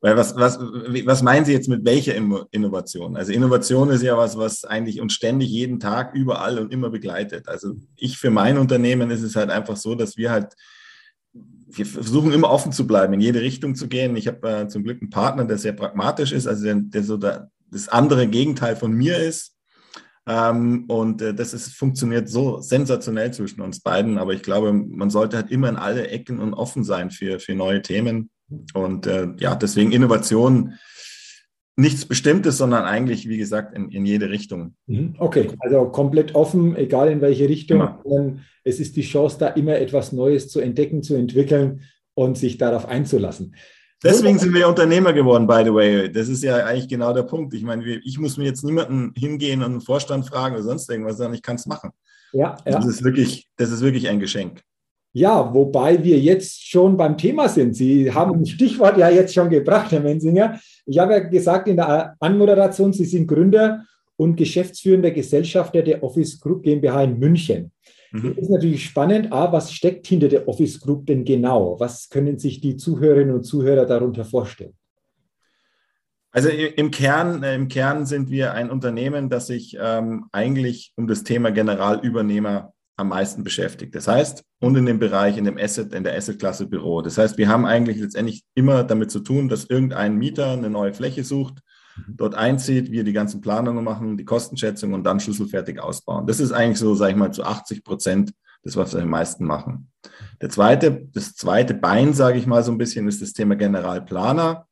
Weil 0.00 0.16
was, 0.16 0.34
was, 0.36 0.58
was 0.58 1.22
meinen 1.22 1.44
Sie 1.44 1.52
jetzt 1.52 1.68
mit 1.68 1.84
welcher 1.84 2.14
Innovation? 2.14 3.16
Also 3.16 3.32
Innovation 3.32 3.90
ist 3.90 4.02
ja 4.02 4.16
was, 4.16 4.36
was 4.36 4.64
eigentlich 4.64 5.00
uns 5.00 5.12
ständig 5.12 5.48
jeden 5.50 5.80
Tag 5.80 6.14
überall 6.14 6.58
und 6.58 6.72
immer 6.72 6.90
begleitet. 6.90 7.48
Also 7.48 7.74
ich 7.96 8.18
für 8.18 8.30
mein 8.30 8.58
Unternehmen 8.58 9.10
ist 9.10 9.22
es 9.22 9.36
halt 9.36 9.50
einfach 9.50 9.76
so, 9.76 9.94
dass 9.94 10.16
wir 10.16 10.30
halt, 10.30 10.54
wir 11.32 11.86
versuchen 11.86 12.32
immer 12.32 12.50
offen 12.50 12.72
zu 12.72 12.86
bleiben, 12.86 13.14
in 13.14 13.20
jede 13.20 13.40
Richtung 13.40 13.74
zu 13.74 13.88
gehen. 13.88 14.16
Ich 14.16 14.26
habe 14.26 14.48
äh, 14.48 14.68
zum 14.68 14.82
Glück 14.82 15.00
einen 15.00 15.10
Partner, 15.10 15.44
der 15.44 15.58
sehr 15.58 15.72
pragmatisch 15.72 16.32
ist, 16.32 16.46
also 16.46 16.64
der, 16.64 16.76
der 16.76 17.04
so 17.04 17.16
der, 17.16 17.50
das 17.70 17.88
andere 17.88 18.26
Gegenteil 18.26 18.76
von 18.76 18.92
mir 18.92 19.18
ist. 19.18 19.56
Ähm, 20.26 20.84
und 20.88 21.22
äh, 21.22 21.34
das 21.34 21.54
ist, 21.54 21.74
funktioniert 21.74 22.28
so 22.28 22.60
sensationell 22.60 23.32
zwischen 23.32 23.60
uns 23.60 23.80
beiden. 23.80 24.18
Aber 24.18 24.32
ich 24.32 24.42
glaube, 24.42 24.72
man 24.72 25.10
sollte 25.10 25.36
halt 25.36 25.50
immer 25.50 25.68
in 25.68 25.76
alle 25.76 26.08
Ecken 26.08 26.40
und 26.40 26.54
offen 26.54 26.84
sein 26.84 27.10
für, 27.10 27.40
für 27.40 27.54
neue 27.54 27.82
Themen. 27.82 28.30
Und 28.74 29.06
äh, 29.06 29.28
ja, 29.38 29.54
deswegen 29.54 29.92
Innovation 29.92 30.74
nichts 31.76 32.04
Bestimmtes, 32.04 32.58
sondern 32.58 32.84
eigentlich, 32.84 33.28
wie 33.28 33.38
gesagt, 33.38 33.74
in, 33.76 33.90
in 33.90 34.04
jede 34.04 34.30
Richtung. 34.30 34.74
Mhm. 34.86 35.14
Okay, 35.18 35.48
also 35.60 35.86
komplett 35.86 36.34
offen, 36.34 36.76
egal 36.76 37.10
in 37.10 37.20
welche 37.20 37.48
Richtung. 37.48 38.40
Es 38.62 38.78
ist 38.78 38.96
die 38.96 39.02
Chance, 39.02 39.38
da 39.38 39.48
immer 39.48 39.76
etwas 39.76 40.12
Neues 40.12 40.48
zu 40.48 40.60
entdecken, 40.60 41.02
zu 41.02 41.14
entwickeln 41.14 41.82
und 42.14 42.36
sich 42.36 42.58
darauf 42.58 42.86
einzulassen. 42.86 43.54
Deswegen 44.02 44.38
sind 44.38 44.54
wir 44.54 44.66
Unternehmer 44.66 45.12
geworden, 45.12 45.46
by 45.46 45.62
the 45.64 45.74
way. 45.74 46.10
Das 46.10 46.28
ist 46.28 46.42
ja 46.42 46.64
eigentlich 46.64 46.88
genau 46.88 47.12
der 47.12 47.24
Punkt. 47.24 47.52
Ich 47.52 47.62
meine, 47.62 47.84
ich 47.86 48.18
muss 48.18 48.38
mir 48.38 48.44
jetzt 48.44 48.64
niemanden 48.64 49.12
hingehen 49.14 49.62
und 49.62 49.72
einen 49.72 49.80
Vorstand 49.82 50.26
fragen 50.26 50.54
oder 50.54 50.64
sonst 50.64 50.88
irgendwas, 50.88 51.18
sondern 51.18 51.34
ich 51.34 51.42
kann 51.42 51.56
es 51.56 51.66
machen. 51.66 51.90
Ja, 52.32 52.56
ja. 52.64 52.72
Das 52.72 52.86
ist 52.86 53.04
wirklich, 53.04 53.48
das 53.56 53.70
ist 53.70 53.82
wirklich 53.82 54.08
ein 54.08 54.20
Geschenk. 54.20 54.62
Ja, 55.12 55.52
wobei 55.52 56.02
wir 56.02 56.18
jetzt 56.18 56.68
schon 56.68 56.96
beim 56.96 57.18
Thema 57.18 57.48
sind. 57.48 57.74
Sie 57.74 58.12
haben 58.12 58.40
ein 58.40 58.46
Stichwort 58.46 58.96
ja 58.96 59.10
jetzt 59.10 59.34
schon 59.34 59.50
gebracht, 59.50 59.90
Herr 59.90 60.00
Mensinger. 60.00 60.60
Ich 60.86 60.98
habe 60.98 61.14
ja 61.14 61.18
gesagt 61.18 61.66
in 61.66 61.76
der 61.76 62.14
Anmoderation, 62.20 62.92
Sie 62.92 63.04
sind 63.04 63.26
Gründer 63.26 63.84
und 64.16 64.36
geschäftsführender 64.36 65.10
Gesellschafter 65.10 65.82
der 65.82 66.02
Office 66.04 66.38
Group 66.38 66.62
GmbH 66.62 67.02
in 67.02 67.18
München. 67.18 67.72
Mhm. 68.12 68.34
Das 68.34 68.44
ist 68.44 68.50
natürlich 68.50 68.84
spannend. 68.84 69.32
A, 69.32 69.52
was 69.52 69.72
steckt 69.72 70.06
hinter 70.06 70.28
der 70.28 70.48
Office 70.48 70.80
Group 70.80 71.06
denn 71.06 71.24
genau? 71.24 71.78
Was 71.78 72.08
können 72.08 72.38
sich 72.38 72.60
die 72.60 72.76
Zuhörerinnen 72.76 73.34
und 73.34 73.44
Zuhörer 73.44 73.86
darunter 73.86 74.24
vorstellen? 74.24 74.74
Also 76.32 76.48
im 76.48 76.90
Kern, 76.90 77.42
äh, 77.42 77.54
im 77.54 77.68
Kern 77.68 78.06
sind 78.06 78.30
wir 78.30 78.54
ein 78.54 78.70
Unternehmen, 78.70 79.28
das 79.30 79.48
sich 79.48 79.76
ähm, 79.80 80.26
eigentlich 80.30 80.92
um 80.96 81.08
das 81.08 81.24
Thema 81.24 81.50
Generalübernehmer 81.50 82.72
am 82.96 83.08
meisten 83.08 83.42
beschäftigt. 83.42 83.94
Das 83.94 84.06
heißt, 84.06 84.44
und 84.60 84.76
in 84.76 84.86
dem 84.86 84.98
Bereich, 84.98 85.36
in 85.36 85.44
dem 85.44 85.58
Asset, 85.58 85.92
in 85.92 86.04
der 86.04 86.16
Assetklasse 86.16 86.66
Büro. 86.66 87.02
Das 87.02 87.18
heißt, 87.18 87.38
wir 87.38 87.48
haben 87.48 87.64
eigentlich 87.64 87.98
letztendlich 87.98 88.44
immer 88.54 88.84
damit 88.84 89.10
zu 89.10 89.20
tun, 89.20 89.48
dass 89.48 89.64
irgendein 89.64 90.16
Mieter 90.16 90.52
eine 90.52 90.70
neue 90.70 90.92
Fläche 90.92 91.24
sucht. 91.24 91.60
Dort 92.08 92.34
einzieht, 92.34 92.90
wir 92.90 93.04
die 93.04 93.12
ganzen 93.12 93.40
Planungen 93.40 93.84
machen, 93.84 94.16
die 94.16 94.24
Kostenschätzung 94.24 94.92
und 94.92 95.04
dann 95.04 95.20
schlüsselfertig 95.20 95.80
ausbauen. 95.80 96.26
Das 96.26 96.40
ist 96.40 96.52
eigentlich 96.52 96.78
so, 96.78 96.94
sage 96.94 97.12
ich 97.12 97.16
mal, 97.16 97.32
zu 97.32 97.44
80 97.44 97.84
Prozent 97.84 98.32
das, 98.62 98.76
was 98.76 98.94
wir 98.94 99.02
am 99.02 99.08
meisten 99.08 99.44
machen. 99.44 99.90
Der 100.40 100.50
zweite, 100.50 101.08
das 101.12 101.34
zweite 101.34 101.74
Bein, 101.74 102.12
sage 102.12 102.38
ich 102.38 102.46
mal 102.46 102.62
so 102.62 102.72
ein 102.72 102.78
bisschen, 102.78 103.08
ist 103.08 103.22
das 103.22 103.32
Thema 103.32 103.56
Generalplaner. 103.56 104.66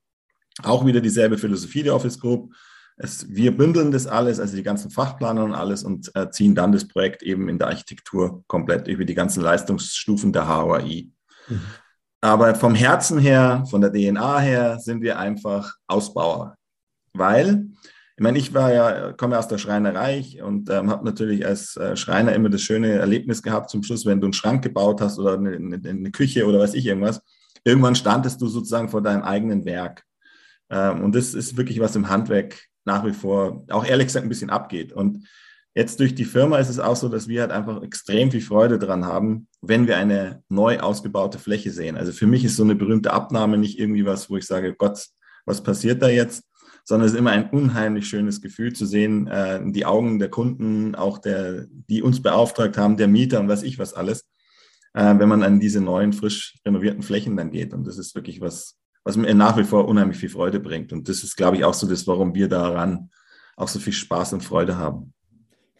Auch 0.63 0.85
wieder 0.85 1.01
dieselbe 1.01 1.39
Philosophie 1.39 1.83
der 1.83 1.95
Office 1.95 2.19
Group. 2.19 2.53
Es, 2.97 3.27
wir 3.29 3.57
bündeln 3.57 3.93
das 3.93 4.06
alles, 4.06 4.41
also 4.41 4.56
die 4.56 4.63
ganzen 4.63 4.91
Fachplaner 4.91 5.44
und 5.44 5.55
alles 5.55 5.85
und 5.85 6.11
äh, 6.17 6.31
ziehen 6.31 6.55
dann 6.55 6.73
das 6.73 6.89
Projekt 6.89 7.23
eben 7.23 7.49
in 7.49 7.58
der 7.58 7.69
Architektur 7.69 8.43
komplett 8.49 8.89
über 8.89 9.05
die 9.05 9.15
ganzen 9.15 9.43
Leistungsstufen 9.43 10.32
der 10.32 10.49
HOI. 10.49 11.08
Mhm. 11.49 11.61
Aber 12.20 12.56
vom 12.56 12.75
Herzen 12.75 13.19
her, 13.19 13.65
von 13.70 13.81
der 13.81 13.93
DNA 13.93 14.41
her, 14.41 14.79
sind 14.81 15.01
wir 15.03 15.19
einfach 15.20 15.75
Ausbauer 15.87 16.57
weil 17.12 17.69
ich 18.19 18.22
meine, 18.22 18.38
ich 18.38 18.53
war 18.53 18.72
ja, 18.72 19.12
komme 19.12 19.38
aus 19.38 19.46
der 19.46 19.58
Schreinerei 19.58 20.24
und 20.43 20.70
ähm, 20.70 20.91
habe 20.91 21.05
natürlich 21.05 21.46
als 21.46 21.77
äh, 21.77 21.96
Schreiner 21.96 22.32
immer 22.32 22.48
das 22.48 22.62
schöne 22.62 22.94
Erlebnis 22.94 23.44
gehabt 23.44 23.70
zum 23.70 23.84
Schluss, 23.84 24.06
wenn 24.06 24.20
du 24.20 24.27
einen 24.27 24.32
Schrank 24.32 24.65
gebaut 24.65 25.00
hast 25.00 25.20
oder 25.20 25.34
eine, 25.34 25.55
eine, 25.55 25.81
eine 25.88 26.10
Küche 26.10 26.44
oder 26.44 26.58
weiß 26.58 26.74
ich 26.74 26.84
irgendwas. 26.84 27.22
Irgendwann 27.62 27.94
standest 27.94 28.43
du 28.43 28.48
sozusagen 28.48 28.88
vor 28.88 29.03
deinem 29.03 29.22
eigenen 29.22 29.65
Werk. 29.65 30.03
Ähm, 30.69 31.05
und 31.05 31.15
das 31.15 31.32
ist 31.32 31.56
wirklich 31.56 31.79
was 31.79 31.94
im 31.94 32.08
Handwerk 32.08 32.56
nach 32.84 33.06
wie 33.06 33.12
vor, 33.12 33.65
auch 33.70 33.86
ehrlich 33.86 34.08
gesagt, 34.08 34.27
ein 34.27 34.31
bisschen 34.31 34.50
abgeht. 34.50 34.93
Und 34.93 35.29
jetzt 35.77 36.00
durch 36.00 36.17
die 36.17 36.24
Firma 36.24 36.58
ist 36.58 36.70
es 36.70 36.81
auch 36.81 36.96
so, 36.96 37.08
dass 37.08 37.29
wir 37.29 37.43
halt 37.43 37.53
einfach 37.53 37.84
extrem 37.84 38.32
viel 38.32 38.41
Freude 38.41 38.81
daran 38.81 39.05
haben, 39.06 39.46
wenn 39.60 39.86
wir 39.86 39.96
eine 39.96 40.43
neu 40.48 40.81
ausgebaute 40.81 41.38
Fläche 41.38 41.70
sehen. 41.70 41.96
Also 41.96 42.10
für 42.10 42.27
mich 42.27 42.44
ist 42.44 42.56
so 42.56 42.65
eine 42.65 42.74
berühmte 42.74 43.12
Abnahme 43.12 43.58
nicht 43.58 43.79
irgendwie 43.79 44.05
was, 44.05 44.29
wo 44.29 44.36
ich 44.36 44.44
sage, 44.44 44.74
Gott, 44.74 45.06
was 45.46 45.62
passiert 45.62 46.03
da 46.03 46.08
jetzt? 46.08 46.47
Sondern 46.89 47.07
es 47.07 47.13
ist 47.13 47.19
immer 47.19 47.33
ein 47.33 47.51
unheimlich 47.51 48.09
schönes 48.09 48.41
Gefühl 48.41 48.73
zu 48.73 48.87
sehen, 48.87 49.27
äh, 49.27 49.61
die 49.73 49.85
Augen 49.85 50.19
der 50.19 50.31
Kunden, 50.31 50.95
auch 50.95 51.19
der, 51.19 51.67
die 51.71 52.01
uns 52.01 52.23
beauftragt 52.23 52.79
haben, 52.79 52.97
der 52.97 53.09
Mieter 53.09 53.41
und 53.41 53.49
was 53.49 53.63
ich 53.63 53.79
was 53.79 53.93
alles, 53.93 54.27
äh, 54.95 55.19
wenn 55.19 55.29
man 55.29 55.43
an 55.43 55.61
diese 55.61 55.83
neuen, 55.83 56.15
frisch 56.15 56.57
renovierten 56.65 57.03
Flächen 57.03 57.37
dann 57.37 57.51
geht. 57.51 57.75
Und 57.75 57.87
das 57.87 57.99
ist 57.99 58.15
wirklich 58.15 58.41
was, 58.41 58.79
was 59.05 59.19
mir 59.19 59.35
nach 59.35 59.59
wie 59.59 59.65
vor 59.65 59.87
unheimlich 59.87 60.17
viel 60.17 60.31
Freude 60.31 60.61
bringt. 60.61 60.91
Und 60.95 61.11
das 61.11 61.23
ist, 61.23 61.37
glaube 61.37 61.59
ich, 61.59 61.65
auch 61.67 61.75
so 61.75 61.87
das, 61.87 62.07
warum 62.07 62.35
wir 62.35 62.49
daran 62.49 63.11
auch 63.55 63.69
so 63.69 63.81
viel 63.81 63.93
Spaß 63.93 64.33
und 64.33 64.43
Freude 64.43 64.79
haben. 64.79 65.13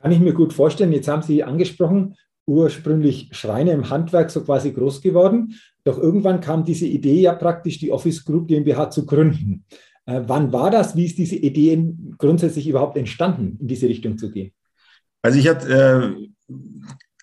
Kann 0.03 0.12
ich 0.12 0.21
mir 0.21 0.35
gut 0.35 0.53
vorstellen. 0.53 0.93
Jetzt 0.93 1.09
haben 1.09 1.23
Sie 1.23 1.43
angesprochen, 1.43 2.17
ursprünglich 2.45 3.31
Schreiner 3.33 3.73
im 3.73 3.88
Handwerk 3.88 4.31
so 4.31 4.43
quasi 4.43 4.73
groß 4.73 5.00
geworden. 5.00 5.55
Doch 5.85 5.97
irgendwann 5.97 6.43
kam 6.43 6.67
diese 6.67 6.87
Idee 6.87 7.23
ja 7.23 7.35
praktisch, 7.35 7.79
die 7.79 7.93
Office 7.93 8.27
Group 8.27 8.49
GmbH 8.49 8.91
zu 8.91 9.07
gründen. 9.07 9.65
Äh, 10.09 10.23
wann 10.27 10.53
war 10.53 10.71
das? 10.71 10.97
Wie 10.97 11.05
ist 11.05 11.19
diese 11.19 11.37
Idee 11.37 11.95
grundsätzlich 12.17 12.67
überhaupt 12.67 12.97
entstanden, 12.97 13.59
in 13.61 13.69
diese 13.69 13.88
Richtung 13.88 14.17
zu 14.17 14.31
gehen? 14.31 14.53
Also 15.21 15.38
ich 15.38 15.47
hatte, 15.49 15.69
äh, 15.69 16.55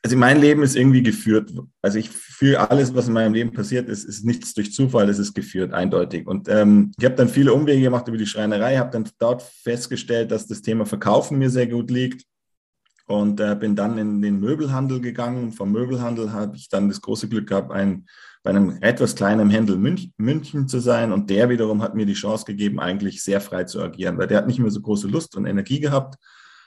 also 0.03 0.15
mein 0.17 0.39
Leben 0.39 0.61
ist 0.61 0.75
irgendwie 0.75 1.01
geführt. 1.01 1.51
Also 1.81 1.97
ich 1.97 2.11
fühle 2.11 2.69
alles, 2.69 2.93
was 2.93 3.07
in 3.07 3.13
meinem 3.13 3.33
Leben 3.33 3.53
passiert 3.53 3.89
ist, 3.89 4.03
ist 4.03 4.23
nichts 4.23 4.53
durch 4.53 4.71
Zufall, 4.71 5.09
es 5.09 5.17
ist 5.17 5.33
geführt, 5.33 5.73
eindeutig. 5.73 6.27
Und 6.27 6.47
ähm, 6.47 6.91
ich 6.99 7.05
habe 7.05 7.15
dann 7.15 7.27
viele 7.27 7.53
Umwege 7.53 7.81
gemacht 7.81 8.07
über 8.07 8.17
die 8.17 8.27
Schreinerei, 8.27 8.77
habe 8.77 8.91
dann 8.91 9.09
dort 9.17 9.41
festgestellt, 9.41 10.29
dass 10.29 10.45
das 10.45 10.61
Thema 10.61 10.85
Verkaufen 10.85 11.39
mir 11.39 11.49
sehr 11.49 11.67
gut 11.67 11.89
liegt 11.89 12.23
und 13.05 13.39
äh, 13.39 13.55
bin 13.55 13.75
dann 13.75 13.97
in 13.97 14.21
den 14.21 14.39
Möbelhandel 14.39 14.99
gegangen. 14.99 15.51
Vom 15.51 15.71
Möbelhandel 15.71 16.31
habe 16.33 16.55
ich 16.55 16.69
dann 16.69 16.89
das 16.89 17.01
große 17.01 17.29
Glück 17.29 17.47
gehabt, 17.47 17.71
ein, 17.71 18.05
bei 18.43 18.49
einem 18.49 18.77
etwas 18.81 19.15
kleinen 19.15 19.49
Händel 19.49 19.77
Münch, 19.77 20.11
München 20.17 20.67
zu 20.67 20.79
sein 20.79 21.11
und 21.11 21.29
der 21.29 21.49
wiederum 21.49 21.81
hat 21.81 21.95
mir 21.95 22.05
die 22.05 22.13
Chance 22.13 22.45
gegeben, 22.45 22.79
eigentlich 22.79 23.23
sehr 23.23 23.41
frei 23.41 23.63
zu 23.63 23.81
agieren, 23.81 24.17
weil 24.17 24.27
der 24.27 24.39
hat 24.39 24.47
nicht 24.47 24.59
mehr 24.59 24.71
so 24.71 24.81
große 24.81 25.07
Lust 25.07 25.35
und 25.35 25.45
Energie 25.45 25.79
gehabt 25.79 26.15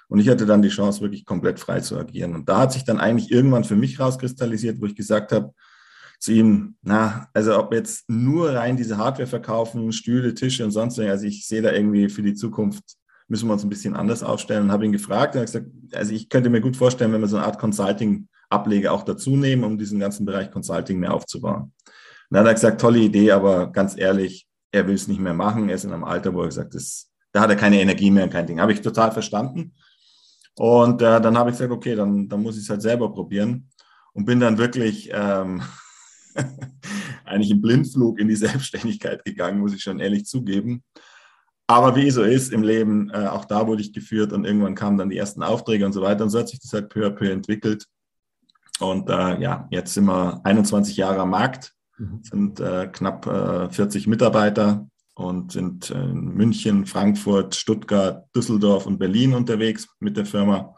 und 0.09 0.21
ich 0.21 0.29
hatte 0.29 0.47
dann 0.47 0.63
die 0.63 0.71
Chance, 0.71 1.03
wirklich 1.03 1.25
komplett 1.27 1.61
frei 1.61 1.81
zu 1.81 1.99
agieren. 1.99 2.35
Und 2.35 2.49
da 2.49 2.61
hat 2.61 2.73
sich 2.73 2.85
dann 2.85 2.99
eigentlich 2.99 3.31
irgendwann 3.31 3.65
für 3.65 3.77
mich 3.77 4.01
rauskristallisiert, 4.01 4.81
wo 4.81 4.87
ich 4.87 4.97
gesagt 4.97 5.33
habe 5.33 5.53
zu 6.19 6.33
ihm, 6.33 6.77
na, 6.83 7.29
also 7.33 7.57
ob 7.59 7.73
jetzt 7.73 8.09
nur 8.09 8.51
rein 8.51 8.77
diese 8.77 8.97
Hardware 8.97 9.29
verkaufen, 9.29 9.93
Stühle, 9.93 10.35
Tische 10.35 10.65
und 10.65 10.71
sonst 10.71 10.99
was, 10.99 11.07
also 11.07 11.27
ich 11.27 11.47
sehe 11.47 11.63
da 11.63 11.73
irgendwie 11.73 12.09
für 12.09 12.23
die 12.23 12.35
Zukunft, 12.35 12.97
müssen 13.29 13.49
wir 13.49 13.53
uns 13.53 13.63
ein 13.63 13.69
bisschen 13.69 13.95
anders 13.95 14.23
aufstellen. 14.23 14.65
Und 14.65 14.73
habe 14.73 14.85
ihn 14.85 14.93
gefragt 14.93 15.37
und 15.37 15.43
gesagt, 15.43 15.67
also 15.93 16.13
ich 16.13 16.29
könnte 16.29 16.51
mir 16.51 16.61
gut 16.61 16.77
vorstellen, 16.77 17.13
wenn 17.13 17.21
wir 17.21 17.29
so 17.29 17.37
eine 17.37 17.47
Art 17.47 17.59
Consulting-Ableger 17.59 18.93
auch 18.93 19.03
dazu 19.03 19.37
nehmen, 19.37 19.65
um 19.65 19.79
diesen 19.79 20.01
ganzen 20.01 20.27
Bereich 20.27 20.51
Consulting 20.51 20.99
mehr 20.99 21.15
aufzubauen. 21.15 21.63
Und 21.63 21.73
dann 22.31 22.41
hat 22.41 22.49
er 22.49 22.55
gesagt, 22.55 22.81
tolle 22.81 22.99
Idee, 22.99 23.31
aber 23.33 23.71
ganz 23.71 23.97
ehrlich, 23.97 24.49
er 24.73 24.87
will 24.87 24.95
es 24.95 25.09
nicht 25.09 25.21
mehr 25.21 25.35
machen. 25.35 25.69
Er 25.69 25.77
ist 25.77 25.85
in 25.85 25.93
einem 25.93 26.05
Alter, 26.05 26.35
wo 26.35 26.43
er 26.43 26.49
gesagt 26.49 26.75
hat, 26.75 26.83
da 27.33 27.41
hat 27.41 27.51
er 27.51 27.57
keine 27.57 27.81
Energie 27.81 28.11
mehr 28.11 28.25
und 28.25 28.31
kein 28.31 28.47
Ding. 28.47 28.61
Habe 28.61 28.73
ich 28.73 28.81
total 28.81 29.13
verstanden. 29.13 29.75
Und 30.57 31.03
äh, 31.03 31.21
dann 31.21 31.39
habe 31.39 31.51
ich 31.51 31.57
gesagt, 31.57 31.73
okay, 31.73 31.95
dann, 31.95 32.29
dann 32.29 32.43
muss 32.43 32.57
ich 32.57 32.65
es 32.65 32.71
halt 32.71 32.83
selber 32.83 33.13
probieren. 33.13 33.71
Und 34.13 34.25
bin 34.25 34.41
dann 34.41 34.59
wirklich 34.59 35.11
ähm, 35.13 35.63
eigentlich 37.25 37.51
im 37.51 37.61
Blindflug 37.61 38.19
in 38.19 38.29
die 38.29 38.37
Selbstständigkeit 38.37 39.25
gegangen, 39.25 39.61
muss 39.61 39.75
ich 39.75 39.83
schon 39.83 40.01
ehrlich 40.01 40.25
zugeben. 40.25 40.83
Aber 41.71 41.95
wie 41.97 42.11
so 42.11 42.23
ist 42.23 42.51
im 42.51 42.63
Leben, 42.63 43.11
äh, 43.11 43.27
auch 43.27 43.45
da 43.45 43.67
wurde 43.67 43.83
ich 43.83 43.93
geführt 43.93 44.33
und 44.33 44.47
irgendwann 44.47 44.75
kamen 44.75 44.97
dann 44.97 45.11
die 45.11 45.19
ersten 45.19 45.43
Aufträge 45.43 45.85
und 45.85 45.93
so 45.93 46.01
weiter. 46.01 46.25
Und 46.25 46.31
so 46.31 46.39
hat 46.39 46.49
sich 46.49 46.61
das 46.61 46.73
halt 46.73 46.89
peu 46.89 47.07
à 47.07 47.11
peu 47.11 47.31
entwickelt. 47.31 47.87
Und 48.81 49.11
äh, 49.11 49.39
ja, 49.39 49.69
jetzt 49.71 49.93
sind 49.93 50.07
wir 50.07 50.41
21 50.45 50.97
Jahre 50.97 51.21
am 51.21 51.31
Markt, 51.31 51.75
mhm. 51.99 52.23
sind 52.23 52.61
äh, 52.61 52.89
knapp 52.91 53.27
40 53.75 54.07
äh, 54.07 54.11
Mitarbeiter 54.11 54.89
und 55.15 55.53
sind 55.53 55.91
in 55.91 56.33
München, 56.35 56.87
Frankfurt, 56.87 57.55
Stuttgart, 57.55 58.25
Düsseldorf 58.35 58.87
und 58.87 58.99
Berlin 58.99 59.35
unterwegs 59.35 59.89
mit 60.01 60.17
der 60.17 60.25
Firma 60.25 60.75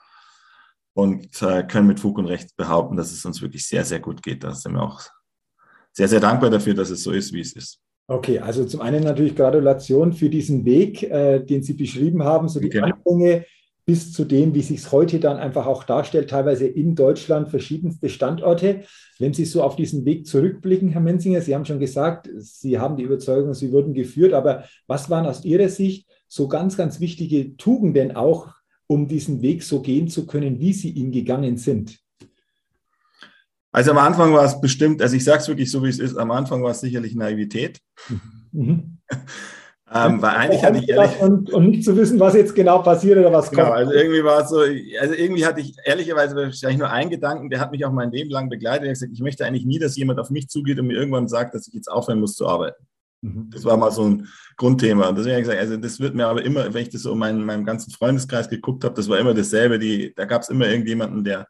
und 0.94 1.40
äh, 1.42 1.62
können 1.62 1.86
mit 1.86 2.00
Fug 2.00 2.18
und 2.18 2.26
Recht 2.26 2.56
behaupten, 2.56 2.96
dass 2.96 3.12
es 3.12 3.24
uns 3.24 3.40
wirklich 3.40 3.66
sehr, 3.66 3.84
sehr 3.84 4.00
gut 4.00 4.22
geht. 4.22 4.42
Da 4.42 4.54
sind 4.54 4.72
wir 4.72 4.82
auch 4.82 5.02
sehr, 5.92 6.08
sehr 6.08 6.20
dankbar 6.20 6.50
dafür, 6.50 6.74
dass 6.74 6.90
es 6.90 7.04
so 7.04 7.12
ist, 7.12 7.32
wie 7.32 7.40
es 7.40 7.52
ist. 7.52 7.80
Okay, 8.10 8.40
also 8.40 8.64
zum 8.64 8.80
einen 8.80 9.04
natürlich 9.04 9.36
Gratulation 9.36 10.12
für 10.12 10.28
diesen 10.28 10.64
Weg, 10.64 11.04
äh, 11.04 11.38
den 11.38 11.62
Sie 11.62 11.74
beschrieben 11.74 12.24
haben, 12.24 12.48
so 12.48 12.58
die 12.58 12.66
okay. 12.66 12.80
Anfänge 12.80 13.44
bis 13.86 14.12
zu 14.12 14.24
dem, 14.24 14.52
wie 14.52 14.62
sich 14.62 14.78
es 14.78 14.90
heute 14.90 15.20
dann 15.20 15.36
einfach 15.36 15.66
auch 15.66 15.84
darstellt, 15.84 16.28
teilweise 16.28 16.66
in 16.66 16.96
Deutschland 16.96 17.50
verschiedenste 17.50 18.08
Standorte. 18.08 18.80
Wenn 19.20 19.32
Sie 19.32 19.44
so 19.44 19.62
auf 19.62 19.76
diesen 19.76 20.04
Weg 20.06 20.26
zurückblicken, 20.26 20.88
Herr 20.88 21.00
Menzinger, 21.00 21.40
Sie 21.40 21.54
haben 21.54 21.64
schon 21.64 21.78
gesagt, 21.78 22.28
Sie 22.36 22.80
haben 22.80 22.96
die 22.96 23.04
Überzeugung, 23.04 23.54
Sie 23.54 23.70
wurden 23.70 23.94
geführt, 23.94 24.32
aber 24.32 24.64
was 24.88 25.08
waren 25.08 25.26
aus 25.26 25.44
Ihrer 25.44 25.68
Sicht 25.68 26.08
so 26.26 26.48
ganz, 26.48 26.76
ganz 26.76 26.98
wichtige 26.98 27.56
Tugenden 27.58 28.16
auch, 28.16 28.48
um 28.88 29.06
diesen 29.06 29.40
Weg 29.40 29.62
so 29.62 29.82
gehen 29.82 30.08
zu 30.08 30.26
können, 30.26 30.58
wie 30.58 30.72
Sie 30.72 30.90
ihn 30.90 31.12
gegangen 31.12 31.58
sind? 31.58 32.00
Also 33.72 33.92
am 33.92 33.98
Anfang 33.98 34.32
war 34.32 34.44
es 34.44 34.60
bestimmt, 34.60 35.00
also 35.00 35.14
ich 35.14 35.24
sage 35.24 35.38
es 35.38 35.48
wirklich 35.48 35.70
so, 35.70 35.82
wie 35.84 35.88
es 35.88 35.98
ist, 35.98 36.16
am 36.16 36.30
Anfang 36.30 36.62
war 36.62 36.72
es 36.72 36.80
sicherlich 36.80 37.14
Naivität. 37.14 37.80
Mhm. 38.52 38.98
Ähm, 39.92 40.22
weil 40.22 40.36
eigentlich 40.36 40.62
hatte 40.62 40.78
ich 40.78 40.88
ehrlich. 40.88 41.20
Und, 41.20 41.50
und, 41.52 41.68
nicht 41.68 41.84
zu 41.84 41.96
wissen, 41.96 42.20
was 42.20 42.34
jetzt 42.34 42.54
genau 42.54 42.78
passiert 42.80 43.18
oder 43.18 43.32
was 43.32 43.50
genau, 43.50 43.64
kommt. 43.64 43.76
Also 43.76 43.92
irgendwie 43.92 44.22
war 44.22 44.42
es 44.42 44.48
so, 44.48 44.60
also 44.60 45.14
irgendwie 45.14 45.44
hatte 45.44 45.60
ich 45.60 45.74
ehrlicherweise 45.84 46.36
wahrscheinlich 46.36 46.78
nur 46.78 46.90
einen 46.90 47.10
Gedanken, 47.10 47.50
der 47.50 47.58
hat 47.58 47.72
mich 47.72 47.84
auch 47.84 47.90
mein 47.90 48.12
Leben 48.12 48.30
lang 48.30 48.48
begleitet. 48.48 48.84
Ich, 48.84 48.90
gesagt, 48.90 49.12
ich 49.12 49.20
möchte 49.20 49.44
eigentlich 49.44 49.64
nie, 49.64 49.80
dass 49.80 49.96
jemand 49.96 50.20
auf 50.20 50.30
mich 50.30 50.48
zugeht 50.48 50.78
und 50.78 50.86
mir 50.86 50.96
irgendwann 50.96 51.26
sagt, 51.26 51.56
dass 51.56 51.66
ich 51.66 51.74
jetzt 51.74 51.90
aufhören 51.90 52.20
muss 52.20 52.36
zu 52.36 52.46
arbeiten. 52.46 52.86
Mhm. 53.22 53.50
Das 53.52 53.64
war 53.64 53.76
mal 53.76 53.90
so 53.90 54.04
ein 54.04 54.28
Grundthema. 54.56 55.08
Und 55.08 55.18
deswegen 55.18 55.34
habe 55.34 55.42
ich 55.42 55.48
gesagt, 55.48 55.60
also 55.60 55.76
das 55.76 55.98
wird 55.98 56.14
mir 56.14 56.28
aber 56.28 56.44
immer, 56.44 56.72
wenn 56.72 56.82
ich 56.82 56.90
das 56.90 57.02
so 57.02 57.12
in 57.12 57.18
meinem, 57.18 57.44
meinem 57.44 57.64
ganzen 57.64 57.90
Freundeskreis 57.90 58.48
geguckt 58.48 58.84
habe, 58.84 58.94
das 58.94 59.08
war 59.08 59.18
immer 59.18 59.34
dasselbe. 59.34 59.80
Die, 59.80 60.14
da 60.14 60.24
gab 60.24 60.42
es 60.42 60.50
immer 60.50 60.68
irgendjemanden, 60.68 61.24
der, 61.24 61.48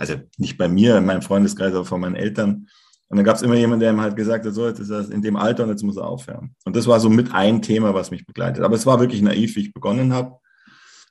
also 0.00 0.14
nicht 0.38 0.58
bei 0.58 0.68
mir, 0.68 0.96
in 0.96 1.06
meinem 1.06 1.22
Freundeskreis, 1.22 1.74
aber 1.74 1.84
von 1.84 2.00
meinen 2.00 2.16
Eltern, 2.16 2.66
und 3.10 3.16
dann 3.16 3.24
gab 3.24 3.36
es 3.36 3.42
immer 3.42 3.56
jemanden, 3.56 3.80
der 3.80 3.92
ihm 3.92 4.00
halt 4.00 4.14
gesagt 4.14 4.46
hat, 4.46 4.54
so, 4.54 4.68
jetzt 4.68 4.78
ist 4.78 4.90
er 4.90 5.10
in 5.10 5.20
dem 5.20 5.34
Alter 5.34 5.64
und 5.64 5.70
jetzt 5.70 5.82
muss 5.82 5.96
er 5.96 6.06
aufhören. 6.06 6.54
Und 6.64 6.76
das 6.76 6.86
war 6.86 7.00
so 7.00 7.10
mit 7.10 7.34
ein 7.34 7.60
Thema, 7.60 7.92
was 7.92 8.12
mich 8.12 8.24
begleitet. 8.24 8.62
Aber 8.62 8.76
es 8.76 8.86
war 8.86 9.00
wirklich 9.00 9.20
naiv, 9.20 9.56
wie 9.56 9.62
ich 9.62 9.74
begonnen 9.74 10.12
habe. 10.12 10.36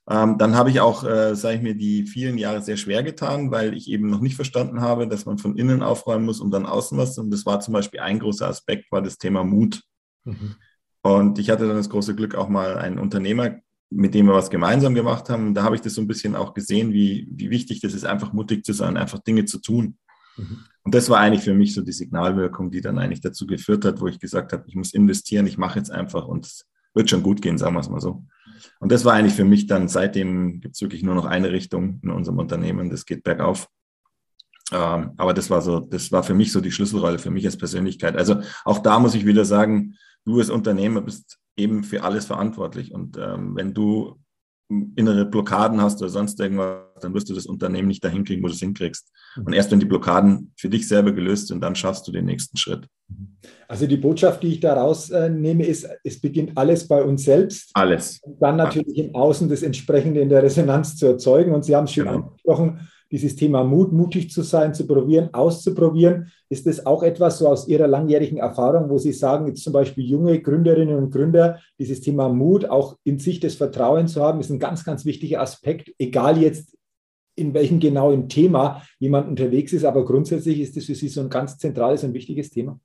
Ähm, 0.10 0.38
dann 0.38 0.55
habe 0.55 0.69
ich 0.69 0.79
auch, 0.79 1.03
äh, 1.03 1.36
sage 1.36 1.58
ich 1.58 1.62
mir, 1.62 1.75
die 1.75 2.08
vielen 2.08 2.38
Jahre 2.38 2.62
sehr 2.62 2.77
schwer 2.77 3.03
getan, 3.03 3.51
weil 3.51 3.74
ich 3.74 3.89
eben 3.89 4.10
noch 4.10 4.22
nicht 4.22 4.38
verstanden 4.38 4.79
habe, 4.79 5.10
dass 5.10 5.25
man 5.25 5.39
von 5.39 5.58
innen 5.58 5.84
aufräumen 5.84 6.24
muss 6.24 6.39
und 6.39 6.51
dann 6.51 6.65
außen 6.65 6.98
was. 6.98 7.17
Und 7.17 7.31
das 7.31 7.46
war 7.46 7.60
zum 7.60 7.74
Beispiel 7.74 8.00
ein 8.00 8.19
großer 8.19 8.48
Aspekt, 8.48 8.89
war 8.93 9.01
das 9.01 9.17
Thema 9.17 9.43
Mut. 9.43 9.84
Mhm. 10.24 10.55
Und 11.01 11.38
ich 11.38 11.50
hatte 11.50 11.67
dann 11.67 11.75
das 11.75 11.89
große 11.89 12.15
Glück, 12.15 12.34
auch 12.34 12.48
mal 12.48 12.77
einen 12.77 12.98
Unternehmer, 12.98 13.58
mit 13.89 14.13
dem 14.13 14.27
wir 14.27 14.34
was 14.34 14.50
gemeinsam 14.50 14.93
gemacht 14.93 15.29
haben. 15.29 15.53
Da 15.53 15.63
habe 15.63 15.75
ich 15.75 15.81
das 15.81 15.96
so 15.96 16.01
ein 16.01 16.08
bisschen 16.08 16.36
auch 16.36 16.53
gesehen, 16.53 16.93
wie, 16.93 17.27
wie 17.31 17.50
wichtig 17.50 17.81
das 17.81 17.93
ist, 17.93 18.05
einfach 18.05 18.34
mutig 18.34 18.63
zu 18.63 18.74
sein, 18.74 18.98
einfach 18.98 19.19
Dinge 19.19 19.46
zu 19.46 19.60
tun. 19.60 19.98
Mhm. 20.38 20.60
Und 20.84 20.96
das 20.96 21.10
war 21.10 21.19
eigentlich 21.19 21.43
für 21.43 21.53
mich 21.53 21.74
so 21.74 21.81
die 21.81 21.91
Signalwirkung, 21.91 22.72
die 22.72 22.81
dann 22.81 22.98
eigentlich 22.98 23.22
dazu 23.22 23.46
geführt 23.46 23.86
hat, 23.86 24.00
wo 24.00 24.08
ich 24.08 24.19
gesagt 24.19 24.53
habe, 24.53 24.63
ich 24.67 24.75
muss 24.75 24.93
investieren, 24.93 25.48
ich 25.48 25.58
mache 25.58 25.79
jetzt 25.79 25.91
einfach 25.91 26.27
und 26.27 26.46
es 26.46 26.65
wird 26.93 27.10
schon 27.10 27.24
gut 27.24 27.41
gehen, 27.41 27.58
sagen 27.58 27.75
wir 27.75 27.79
es 27.79 27.89
mal 27.89 28.01
so. 28.01 28.24
Und 28.79 28.91
das 28.91 29.05
war 29.05 29.13
eigentlich 29.13 29.36
für 29.36 29.46
mich 29.46 29.67
dann, 29.67 29.88
seitdem 29.88 30.62
gibt 30.62 30.75
es 30.75 30.81
wirklich 30.81 31.03
nur 31.03 31.15
noch 31.15 31.25
eine 31.25 31.51
Richtung 31.51 32.00
in 32.03 32.10
unserem 32.12 32.39
Unternehmen, 32.39 32.89
das 32.89 33.05
geht 33.05 33.24
bergauf. 33.24 33.67
Ähm, 34.72 35.12
aber 35.17 35.34
das 35.34 35.50
war 35.50 35.62
so, 35.62 35.79
das 35.79 36.12
war 36.12 36.24
für 36.24 36.34
mich 36.34 36.51
so 36.51 36.62
die 36.62 36.72
Schlüsselrolle 36.72 37.19
für 37.19 37.31
mich 37.31 37.46
als 37.46 37.58
Persönlichkeit. 37.58 38.15
Also 38.15 38.41
auch 38.65 38.79
da 38.79 39.00
muss 39.00 39.15
ich 39.15 39.25
wieder 39.25 39.46
sagen, 39.46 39.96
du 40.26 40.40
als 40.40 40.50
Unternehmer 40.50 41.02
bist 41.02 41.40
eben 41.58 41.84
für 41.84 42.04
alles 42.04 42.26
verantwortlich. 42.26 42.94
Und 42.94 43.18
ähm, 43.18 43.56
wenn 43.56 43.74
du 43.74 44.20
innere 44.96 45.26
Blockaden 45.26 45.82
hast 45.82 46.00
oder 46.02 46.10
sonst 46.10 46.40
irgendwas, 46.40 46.84
dann 47.02 47.14
wirst 47.14 47.30
du 47.30 47.34
das 47.34 47.48
Unternehmen 47.48 47.88
nicht 47.88 48.04
dahin 48.04 48.24
kriegen, 48.24 48.44
wo 48.44 48.48
du 48.48 48.54
es 48.54 48.60
hinkriegst. 48.60 49.12
Und 49.38 49.54
erst 49.54 49.72
wenn 49.72 49.80
die 49.80 49.86
Blockaden 49.86 50.54
für 50.58 50.70
dich 50.70 50.88
selber 50.88 51.12
gelöst 51.12 51.48
sind, 51.48 51.62
dann 51.62 51.76
schaffst 51.76 52.08
du 52.08 52.12
den 52.12 52.26
nächsten 52.26 52.56
Schritt. 52.56 52.88
Also 53.68 53.88
die 53.88 53.98
Botschaft, 53.98 54.44
die 54.44 54.54
ich 54.54 54.60
daraus 54.60 55.10
äh, 55.10 55.30
nehme, 55.30 55.66
ist, 55.66 55.88
es 56.04 56.22
beginnt 56.22 56.56
alles 56.56 56.88
bei 56.88 57.04
uns 57.04 57.24
selbst. 57.24 57.72
Alles. 57.74 58.20
Und 58.22 58.40
dann 58.42 58.58
natürlich 58.58 58.98
im 58.98 59.16
Außen 59.16 59.50
das 59.50 59.64
entsprechende 59.64 60.22
in 60.22 60.30
der 60.30 60.44
Resonanz 60.44 60.98
zu 60.98 61.08
erzeugen. 61.08 61.54
Und 61.54 61.66
Sie 61.66 61.76
haben 61.76 61.86
es 61.86 61.94
schon 61.94 62.06
genau. 62.06 62.18
angesprochen, 62.18 62.88
dieses 63.12 63.36
Thema 63.36 63.63
Mut, 63.63 63.92
mutig 63.92 64.30
zu 64.30 64.44
sein, 64.44 64.74
zu 64.74 64.86
probieren, 64.86 65.30
auszuprobieren. 65.34 66.32
Ist 66.50 66.68
das 66.68 66.86
auch 66.86 67.04
etwas 67.04 67.39
so 67.39 67.48
aus 67.48 67.68
Ihrer 67.68 67.88
langjährigen 67.88 68.38
Erfahrung, 68.38 68.89
wo 68.89 68.98
Sie 68.98 69.13
sagen, 69.13 69.48
jetzt 69.48 69.63
zum 69.63 69.74
Beispiel 69.74 70.06
junge 70.06 70.42
Gründerinnen 70.42 70.96
und 70.96 71.12
Gründer, 71.12 71.60
dieses 71.80 72.01
Thema 72.01 72.30
Mut, 72.30 72.66
auch 72.66 72.98
in 73.04 73.20
sich 73.20 73.39
das 73.39 73.56
Vertrauen 73.56 74.08
zu 74.08 74.22
haben, 74.22 74.39
ist 74.39 74.50
ein 74.50 74.60
ganz, 74.60 74.84
ganz 74.84 75.06
wichtiger 75.06 75.42
Aspekt, 75.42 75.94
egal 75.98 76.39
jetzt 76.39 76.75
in 77.36 77.54
welchem 77.54 77.80
genauen 77.80 78.28
Thema 78.28 78.84
jemand 79.00 79.30
unterwegs 79.30 79.72
ist, 79.74 79.86
aber 79.86 80.04
grundsätzlich 80.04 80.60
ist 80.60 80.75
das 80.75 80.86
für 80.86 80.96
Sie 80.96 81.08
so 81.08 81.22
ein 81.22 81.30
ganz 81.30 81.58
zentrales 81.58 82.04
und 82.04 82.13
wichtiges 82.13 82.50
Thema. 82.50 82.80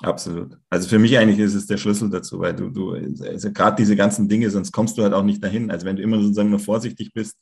Absolut. 0.00 0.56
Also 0.70 0.88
für 0.88 0.98
mich 0.98 1.18
eigentlich 1.18 1.40
ist 1.40 1.54
es 1.54 1.66
der 1.66 1.76
Schlüssel 1.76 2.08
dazu, 2.08 2.38
weil 2.38 2.54
du, 2.54 2.70
du 2.70 2.92
also 2.92 3.52
gerade 3.52 3.76
diese 3.76 3.96
ganzen 3.96 4.28
Dinge, 4.28 4.48
sonst 4.48 4.70
kommst 4.70 4.96
du 4.96 5.02
halt 5.02 5.12
auch 5.12 5.24
nicht 5.24 5.42
dahin. 5.42 5.70
Also 5.70 5.86
wenn 5.86 5.96
du 5.96 6.02
immer 6.02 6.20
sozusagen 6.20 6.50
nur 6.50 6.60
vorsichtig 6.60 7.12
bist, 7.12 7.36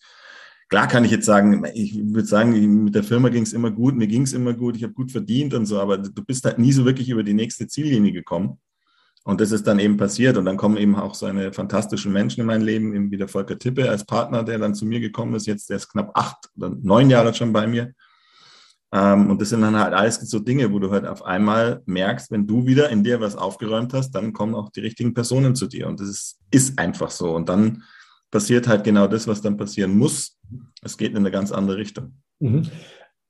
Klar 0.69 0.89
kann 0.89 1.05
ich 1.05 1.13
jetzt 1.13 1.27
sagen, 1.27 1.65
ich 1.75 1.97
würde 1.97 2.27
sagen, 2.27 2.85
mit 2.85 2.95
der 2.95 3.05
Firma 3.05 3.29
ging 3.29 3.45
es 3.45 3.53
immer 3.53 3.71
gut, 3.71 3.95
mir 3.95 4.09
ging 4.09 4.23
es 4.23 4.33
immer 4.33 4.53
gut, 4.53 4.77
ich 4.77 4.83
habe 4.83 4.95
gut 4.95 5.13
verdient 5.13 5.55
und 5.55 5.67
so, 5.67 5.81
aber 5.81 5.99
du 5.99 6.25
bist 6.25 6.45
halt 6.45 6.59
nie 6.59 6.73
so 6.73 6.85
wirklich 6.85 7.09
über 7.09 7.23
die 7.23 7.35
nächste 7.35 7.69
Ziellinie 7.69 8.13
gekommen. 8.13 8.59
Und 9.27 9.41
das 9.41 9.51
ist 9.51 9.67
dann 9.67 9.81
eben 9.81 9.97
passiert. 9.97 10.37
Und 10.37 10.45
dann 10.45 10.57
kommen 10.57 10.77
eben 10.77 10.95
auch 10.95 11.17
so 11.17 11.27
eine 11.27 11.53
fantastischen 11.53 12.13
Menschen 12.13 12.43
in 12.43 12.47
mein 12.47 12.63
Leben, 12.63 12.95
eben 12.95 13.11
wie 13.11 13.17
der 13.17 13.27
Volker 13.27 13.59
Tippe 13.59 13.91
als 13.91 14.05
Partner, 14.05 14.45
der 14.45 14.59
dann 14.61 14.77
zu 14.77 14.87
mir 14.87 15.01
gekommen 15.01 15.35
ist. 15.35 15.49
Jetzt, 15.49 15.69
der 15.69 15.79
ist 15.79 15.89
knapp 15.89 16.13
acht 16.15 16.49
oder 16.57 16.71
neun 16.81 17.11
Jahre 17.11 17.35
schon 17.35 17.53
bei 17.53 17.67
mir. 17.67 17.93
Ähm, 18.93 19.29
und 19.29 19.41
das 19.41 19.49
sind 19.49 19.63
dann 19.63 19.77
halt 19.77 19.95
alles 19.95 20.21
so 20.21 20.39
Dinge, 20.39 20.73
wo 20.73 20.79
du 20.79 20.93
halt 20.93 21.07
auf 21.07 21.25
einmal 21.25 21.83
merkst, 21.87 22.31
wenn 22.31 22.47
du 22.47 22.67
wieder 22.67 22.89
in 22.91 23.03
dir 23.03 23.21
was 23.21 23.35
aufgeräumt 23.35 23.93
hast, 23.95 24.13
dann 24.13 24.33
kommen 24.33 24.55
auch 24.55 24.71
die 24.71 24.81
richtigen 24.81 25.13
Personen 25.13 25.57
zu 25.57 25.67
dir. 25.67 25.89
Und 25.89 25.99
das 25.99 26.09
ist, 26.09 26.39
ist 26.53 26.79
einfach 26.79 27.11
so. 27.11 27.35
Und 27.35 27.49
dann 27.49 27.83
passiert 28.31 28.69
halt 28.69 28.85
genau 28.85 29.07
das, 29.07 29.27
was 29.27 29.43
dann 29.43 29.57
passieren 29.57 29.97
muss. 29.97 30.39
Es 30.83 30.97
geht 30.97 31.13
in 31.13 31.19
eine 31.19 31.31
ganz 31.31 31.53
andere 31.53 31.77
Richtung. 31.77 32.15
Mhm. 32.41 32.69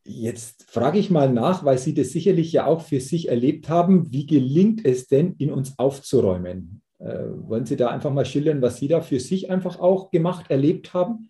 Jetzt 0.04 0.70
frage 0.70 0.98
ich 0.98 1.10
mal 1.10 1.32
nach, 1.32 1.64
weil 1.64 1.78
Sie 1.78 1.92
das 1.92 2.10
sicherlich 2.10 2.52
ja 2.52 2.66
auch 2.66 2.82
für 2.82 3.00
sich 3.00 3.28
erlebt 3.28 3.68
haben. 3.68 4.12
Wie 4.12 4.26
gelingt 4.26 4.84
es 4.84 5.08
denn, 5.08 5.34
in 5.38 5.50
uns 5.50 5.78
aufzuräumen? 5.78 6.80
Äh, 6.98 7.24
wollen 7.38 7.66
Sie 7.66 7.76
da 7.76 7.88
einfach 7.88 8.12
mal 8.12 8.24
schildern, 8.24 8.62
was 8.62 8.76
Sie 8.76 8.88
da 8.88 9.00
für 9.00 9.18
sich 9.18 9.50
einfach 9.50 9.80
auch 9.80 10.10
gemacht, 10.10 10.46
erlebt 10.48 10.94
haben? 10.94 11.28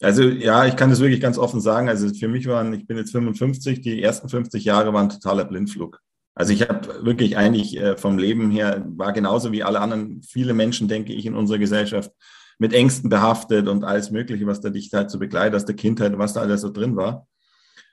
Also 0.00 0.22
ja, 0.22 0.66
ich 0.66 0.76
kann 0.76 0.90
das 0.90 1.00
wirklich 1.00 1.20
ganz 1.20 1.38
offen 1.38 1.60
sagen. 1.60 1.88
Also 1.88 2.12
für 2.12 2.28
mich 2.28 2.46
waren, 2.46 2.72
ich 2.72 2.86
bin 2.86 2.96
jetzt 2.96 3.12
55, 3.12 3.80
die 3.80 4.02
ersten 4.02 4.28
50 4.28 4.64
Jahre 4.64 4.92
waren 4.92 5.08
totaler 5.08 5.44
Blindflug. 5.44 6.00
Also 6.36 6.52
ich 6.52 6.68
habe 6.68 7.04
wirklich 7.04 7.36
eigentlich 7.36 7.76
äh, 7.76 7.96
vom 7.96 8.18
Leben 8.18 8.50
her, 8.50 8.84
war 8.96 9.12
genauso 9.12 9.52
wie 9.52 9.62
alle 9.62 9.80
anderen, 9.80 10.22
viele 10.22 10.52
Menschen, 10.52 10.88
denke 10.88 11.12
ich, 11.12 11.26
in 11.26 11.34
unserer 11.34 11.58
Gesellschaft 11.58 12.10
mit 12.58 12.72
Ängsten 12.72 13.10
behaftet 13.10 13.68
und 13.68 13.84
alles 13.84 14.10
Mögliche, 14.10 14.46
was 14.46 14.60
da 14.60 14.70
dich 14.70 14.92
halt 14.92 15.10
so 15.10 15.18
begleitet 15.18 15.56
aus 15.56 15.64
der 15.64 15.76
Kindheit, 15.76 16.16
was 16.18 16.34
da 16.34 16.40
alles 16.40 16.60
so 16.60 16.70
drin 16.70 16.96
war. 16.96 17.26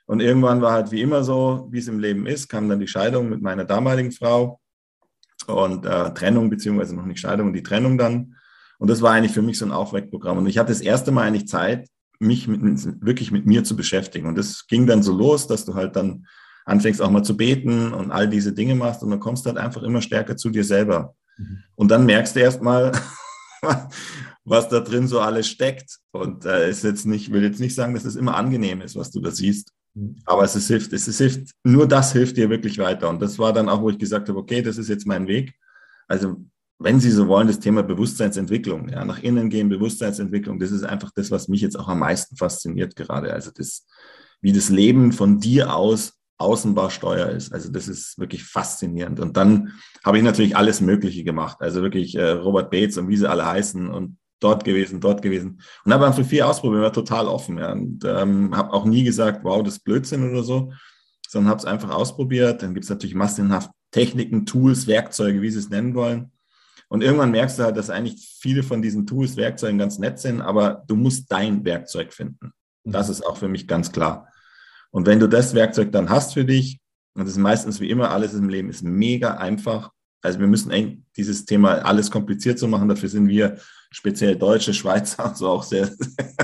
Und 0.06 0.20
irgendwann 0.20 0.60
war 0.60 0.72
halt 0.72 0.90
wie 0.90 1.00
immer 1.00 1.24
so, 1.24 1.68
wie 1.70 1.78
es 1.78 1.88
im 1.88 1.98
Leben 1.98 2.26
ist, 2.26 2.48
kam 2.48 2.68
dann 2.68 2.80
die 2.80 2.88
Scheidung 2.88 3.28
mit 3.28 3.42
meiner 3.42 3.64
damaligen 3.64 4.12
Frau 4.12 4.60
und 5.46 5.86
äh, 5.86 6.12
Trennung, 6.14 6.50
beziehungsweise 6.50 6.94
noch 6.94 7.06
nicht 7.06 7.20
Scheidung, 7.20 7.52
die 7.52 7.62
Trennung 7.62 7.98
dann. 7.98 8.36
Und 8.78 8.90
das 8.90 9.00
war 9.00 9.12
eigentlich 9.12 9.32
für 9.32 9.42
mich 9.42 9.58
so 9.58 9.64
ein 9.64 9.72
Aufweckprogramm. 9.72 10.38
Und 10.38 10.46
ich 10.46 10.58
hatte 10.58 10.72
das 10.72 10.80
erste 10.80 11.12
Mal 11.12 11.22
eigentlich 11.22 11.48
Zeit, 11.48 11.88
mich 12.18 12.48
mit, 12.48 12.60
wirklich 13.04 13.30
mit 13.30 13.46
mir 13.46 13.64
zu 13.64 13.76
beschäftigen. 13.76 14.26
Und 14.26 14.38
das 14.38 14.66
ging 14.66 14.86
dann 14.86 15.02
so 15.02 15.12
los, 15.12 15.46
dass 15.46 15.64
du 15.64 15.74
halt 15.74 15.96
dann 15.96 16.26
anfängst 16.64 17.02
auch 17.02 17.10
mal 17.10 17.24
zu 17.24 17.36
beten 17.36 17.92
und 17.92 18.12
all 18.12 18.28
diese 18.28 18.52
Dinge 18.52 18.74
machst 18.74 19.02
und 19.02 19.10
dann 19.10 19.20
kommst 19.20 19.44
du 19.44 19.50
halt 19.50 19.58
einfach 19.58 19.82
immer 19.82 20.00
stärker 20.00 20.36
zu 20.36 20.50
dir 20.50 20.64
selber. 20.64 21.14
Mhm. 21.36 21.64
Und 21.74 21.90
dann 21.90 22.06
merkst 22.06 22.36
du 22.36 22.40
erst 22.40 22.62
mal, 22.62 22.92
was 24.44 24.68
da 24.68 24.80
drin 24.80 25.06
so 25.08 25.20
alles 25.20 25.48
steckt. 25.48 25.98
Und 26.12 26.44
äh, 26.44 26.68
ist 26.68 26.84
jetzt 26.84 27.06
nicht, 27.06 27.32
will 27.32 27.42
jetzt 27.42 27.60
nicht 27.60 27.74
sagen, 27.74 27.94
dass 27.94 28.04
es 28.04 28.14
das 28.14 28.20
immer 28.20 28.36
angenehm 28.36 28.80
ist, 28.80 28.96
was 28.96 29.10
du 29.10 29.20
da 29.20 29.30
siehst. 29.30 29.72
Aber 30.24 30.42
es, 30.42 30.56
ist, 30.56 30.68
hilft, 30.68 30.92
es, 30.92 31.06
ist, 31.06 31.18
hilft, 31.18 31.50
nur 31.64 31.86
das 31.86 32.12
hilft 32.12 32.36
dir 32.36 32.48
wirklich 32.48 32.78
weiter. 32.78 33.08
Und 33.08 33.20
das 33.20 33.38
war 33.38 33.52
dann 33.52 33.68
auch, 33.68 33.82
wo 33.82 33.90
ich 33.90 33.98
gesagt 33.98 34.28
habe, 34.28 34.38
okay, 34.38 34.62
das 34.62 34.78
ist 34.78 34.88
jetzt 34.88 35.06
mein 35.06 35.26
Weg. 35.26 35.54
Also 36.08 36.44
wenn 36.78 36.98
Sie 36.98 37.10
so 37.10 37.28
wollen, 37.28 37.46
das 37.46 37.60
Thema 37.60 37.82
Bewusstseinsentwicklung, 37.82 38.88
ja, 38.88 39.04
nach 39.04 39.22
innen 39.22 39.50
gehen, 39.50 39.68
Bewusstseinsentwicklung, 39.68 40.58
das 40.58 40.72
ist 40.72 40.82
einfach 40.82 41.10
das, 41.14 41.30
was 41.30 41.48
mich 41.48 41.60
jetzt 41.60 41.78
auch 41.78 41.88
am 41.88 42.00
meisten 42.00 42.36
fasziniert 42.36 42.96
gerade. 42.96 43.32
Also 43.32 43.50
das, 43.54 43.86
wie 44.40 44.52
das 44.52 44.68
Leben 44.68 45.12
von 45.12 45.38
dir 45.38 45.74
aus 45.74 46.14
Außenbausteuer 46.38 47.28
ist. 47.30 47.52
Also 47.52 47.70
das 47.70 47.86
ist 47.86 48.18
wirklich 48.18 48.44
faszinierend. 48.44 49.20
Und 49.20 49.36
dann 49.36 49.74
habe 50.04 50.18
ich 50.18 50.24
natürlich 50.24 50.56
alles 50.56 50.80
Mögliche 50.80 51.22
gemacht. 51.22 51.58
Also 51.60 51.82
wirklich 51.82 52.16
äh, 52.16 52.30
Robert 52.30 52.70
Bates 52.70 52.98
und 52.98 53.08
wie 53.08 53.16
sie 53.16 53.30
alle 53.30 53.46
heißen 53.46 53.88
und 53.88 54.16
dort 54.42 54.64
gewesen, 54.64 55.00
dort 55.00 55.22
gewesen. 55.22 55.60
Und 55.84 55.92
habe 55.92 56.06
einfach 56.06 56.24
viel 56.24 56.42
ausprobiert, 56.42 56.82
war 56.82 56.92
total 56.92 57.26
offen. 57.26 57.58
Ja. 57.58 57.72
Und 57.72 58.04
ähm, 58.04 58.56
habe 58.56 58.72
auch 58.72 58.84
nie 58.84 59.04
gesagt, 59.04 59.44
wow, 59.44 59.62
das 59.62 59.74
ist 59.74 59.84
Blödsinn 59.84 60.28
oder 60.30 60.42
so, 60.42 60.72
sondern 61.28 61.50
habe 61.50 61.60
es 61.60 61.64
einfach 61.64 61.90
ausprobiert. 61.90 62.62
Dann 62.62 62.74
gibt 62.74 62.84
es 62.84 62.90
natürlich 62.90 63.14
massenhaft 63.14 63.70
Techniken, 63.90 64.46
Tools, 64.46 64.86
Werkzeuge, 64.86 65.42
wie 65.42 65.50
sie 65.50 65.58
es 65.58 65.70
nennen 65.70 65.94
wollen. 65.94 66.32
Und 66.88 67.02
irgendwann 67.02 67.30
merkst 67.30 67.58
du 67.58 67.62
halt, 67.62 67.76
dass 67.76 67.88
eigentlich 67.88 68.36
viele 68.38 68.62
von 68.62 68.82
diesen 68.82 69.06
Tools, 69.06 69.36
Werkzeugen 69.36 69.78
ganz 69.78 69.98
nett 69.98 70.18
sind, 70.18 70.42
aber 70.42 70.82
du 70.86 70.96
musst 70.96 71.30
dein 71.30 71.64
Werkzeug 71.64 72.12
finden. 72.12 72.52
Das 72.84 73.08
mhm. 73.08 73.12
ist 73.12 73.26
auch 73.26 73.36
für 73.36 73.48
mich 73.48 73.66
ganz 73.66 73.92
klar. 73.92 74.28
Und 74.90 75.06
wenn 75.06 75.20
du 75.20 75.26
das 75.26 75.54
Werkzeug 75.54 75.90
dann 75.92 76.10
hast 76.10 76.34
für 76.34 76.44
dich, 76.44 76.80
und 77.14 77.24
das 77.24 77.32
ist 77.32 77.38
meistens 77.38 77.80
wie 77.80 77.90
immer, 77.90 78.10
alles 78.10 78.34
im 78.34 78.48
Leben 78.48 78.68
ist 78.68 78.82
mega 78.82 79.36
einfach. 79.36 79.90
Also 80.22 80.38
wir 80.38 80.46
müssen 80.46 80.70
eng 80.70 81.04
dieses 81.16 81.44
Thema 81.44 81.84
alles 81.84 82.10
kompliziert 82.10 82.58
zu 82.58 82.68
machen. 82.68 82.88
Dafür 82.88 83.08
sind 83.08 83.28
wir 83.28 83.58
speziell 83.90 84.36
Deutsche, 84.36 84.72
Schweizer 84.72 85.26
und 85.26 85.36
so 85.36 85.48
auch 85.48 85.64
sehr, 85.64 85.90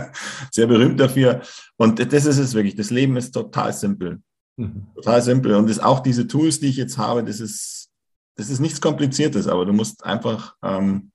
sehr 0.52 0.66
berühmt 0.66 1.00
dafür. 1.00 1.40
Und 1.76 1.98
das 2.12 2.26
ist 2.26 2.38
es 2.38 2.54
wirklich. 2.54 2.74
Das 2.74 2.90
Leben 2.90 3.16
ist 3.16 3.32
total 3.32 3.72
simpel. 3.72 4.20
Mhm. 4.56 4.88
Total 4.96 5.22
simpel. 5.22 5.54
Und 5.54 5.70
das, 5.70 5.78
auch 5.78 6.00
diese 6.00 6.26
Tools, 6.26 6.60
die 6.60 6.66
ich 6.66 6.76
jetzt 6.76 6.98
habe, 6.98 7.24
das 7.24 7.40
ist, 7.40 7.88
das 8.36 8.50
ist 8.50 8.60
nichts 8.60 8.80
Kompliziertes, 8.80 9.46
aber 9.46 9.64
du 9.64 9.72
musst 9.72 10.04
einfach 10.04 10.56
ähm, 10.62 11.12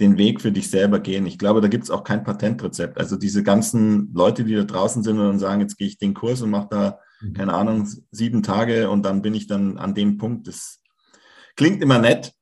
den 0.00 0.16
Weg 0.18 0.40
für 0.40 0.52
dich 0.52 0.70
selber 0.70 1.00
gehen. 1.00 1.26
Ich 1.26 1.38
glaube, 1.38 1.60
da 1.60 1.68
gibt 1.68 1.84
es 1.84 1.90
auch 1.90 2.04
kein 2.04 2.24
Patentrezept. 2.24 2.98
Also 2.98 3.16
diese 3.16 3.42
ganzen 3.42 4.12
Leute, 4.14 4.44
die 4.44 4.54
da 4.54 4.64
draußen 4.64 5.02
sind 5.02 5.18
und 5.18 5.38
sagen, 5.38 5.60
jetzt 5.60 5.76
gehe 5.76 5.88
ich 5.88 5.98
den 5.98 6.14
Kurs 6.14 6.40
und 6.42 6.50
mache 6.50 6.68
da, 6.70 6.98
mhm. 7.20 7.34
keine 7.34 7.54
Ahnung, 7.54 7.88
sieben 8.10 8.42
Tage 8.42 8.90
und 8.90 9.02
dann 9.02 9.22
bin 9.22 9.34
ich 9.34 9.46
dann 9.46 9.78
an 9.78 9.94
dem 9.94 10.16
Punkt. 10.16 10.46
Das 10.46 10.79
klingt 11.56 11.82
immer 11.82 11.98
nett, 11.98 12.32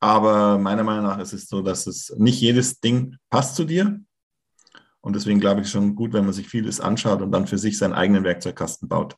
aber 0.00 0.58
meiner 0.58 0.82
Meinung 0.82 1.04
nach 1.04 1.18
ist 1.18 1.32
es 1.32 1.48
so, 1.48 1.62
dass 1.62 1.86
es 1.86 2.12
nicht 2.18 2.40
jedes 2.40 2.80
Ding 2.80 3.16
passt 3.30 3.54
zu 3.54 3.64
dir. 3.64 4.00
Und 5.00 5.16
deswegen 5.16 5.40
glaube 5.40 5.60
ich 5.60 5.70
schon 5.70 5.94
gut, 5.94 6.12
wenn 6.12 6.24
man 6.24 6.32
sich 6.32 6.48
vieles 6.48 6.80
anschaut 6.80 7.22
und 7.22 7.32
dann 7.32 7.46
für 7.46 7.58
sich 7.58 7.78
seinen 7.78 7.92
eigenen 7.92 8.24
Werkzeugkasten 8.24 8.88
baut. 8.88 9.16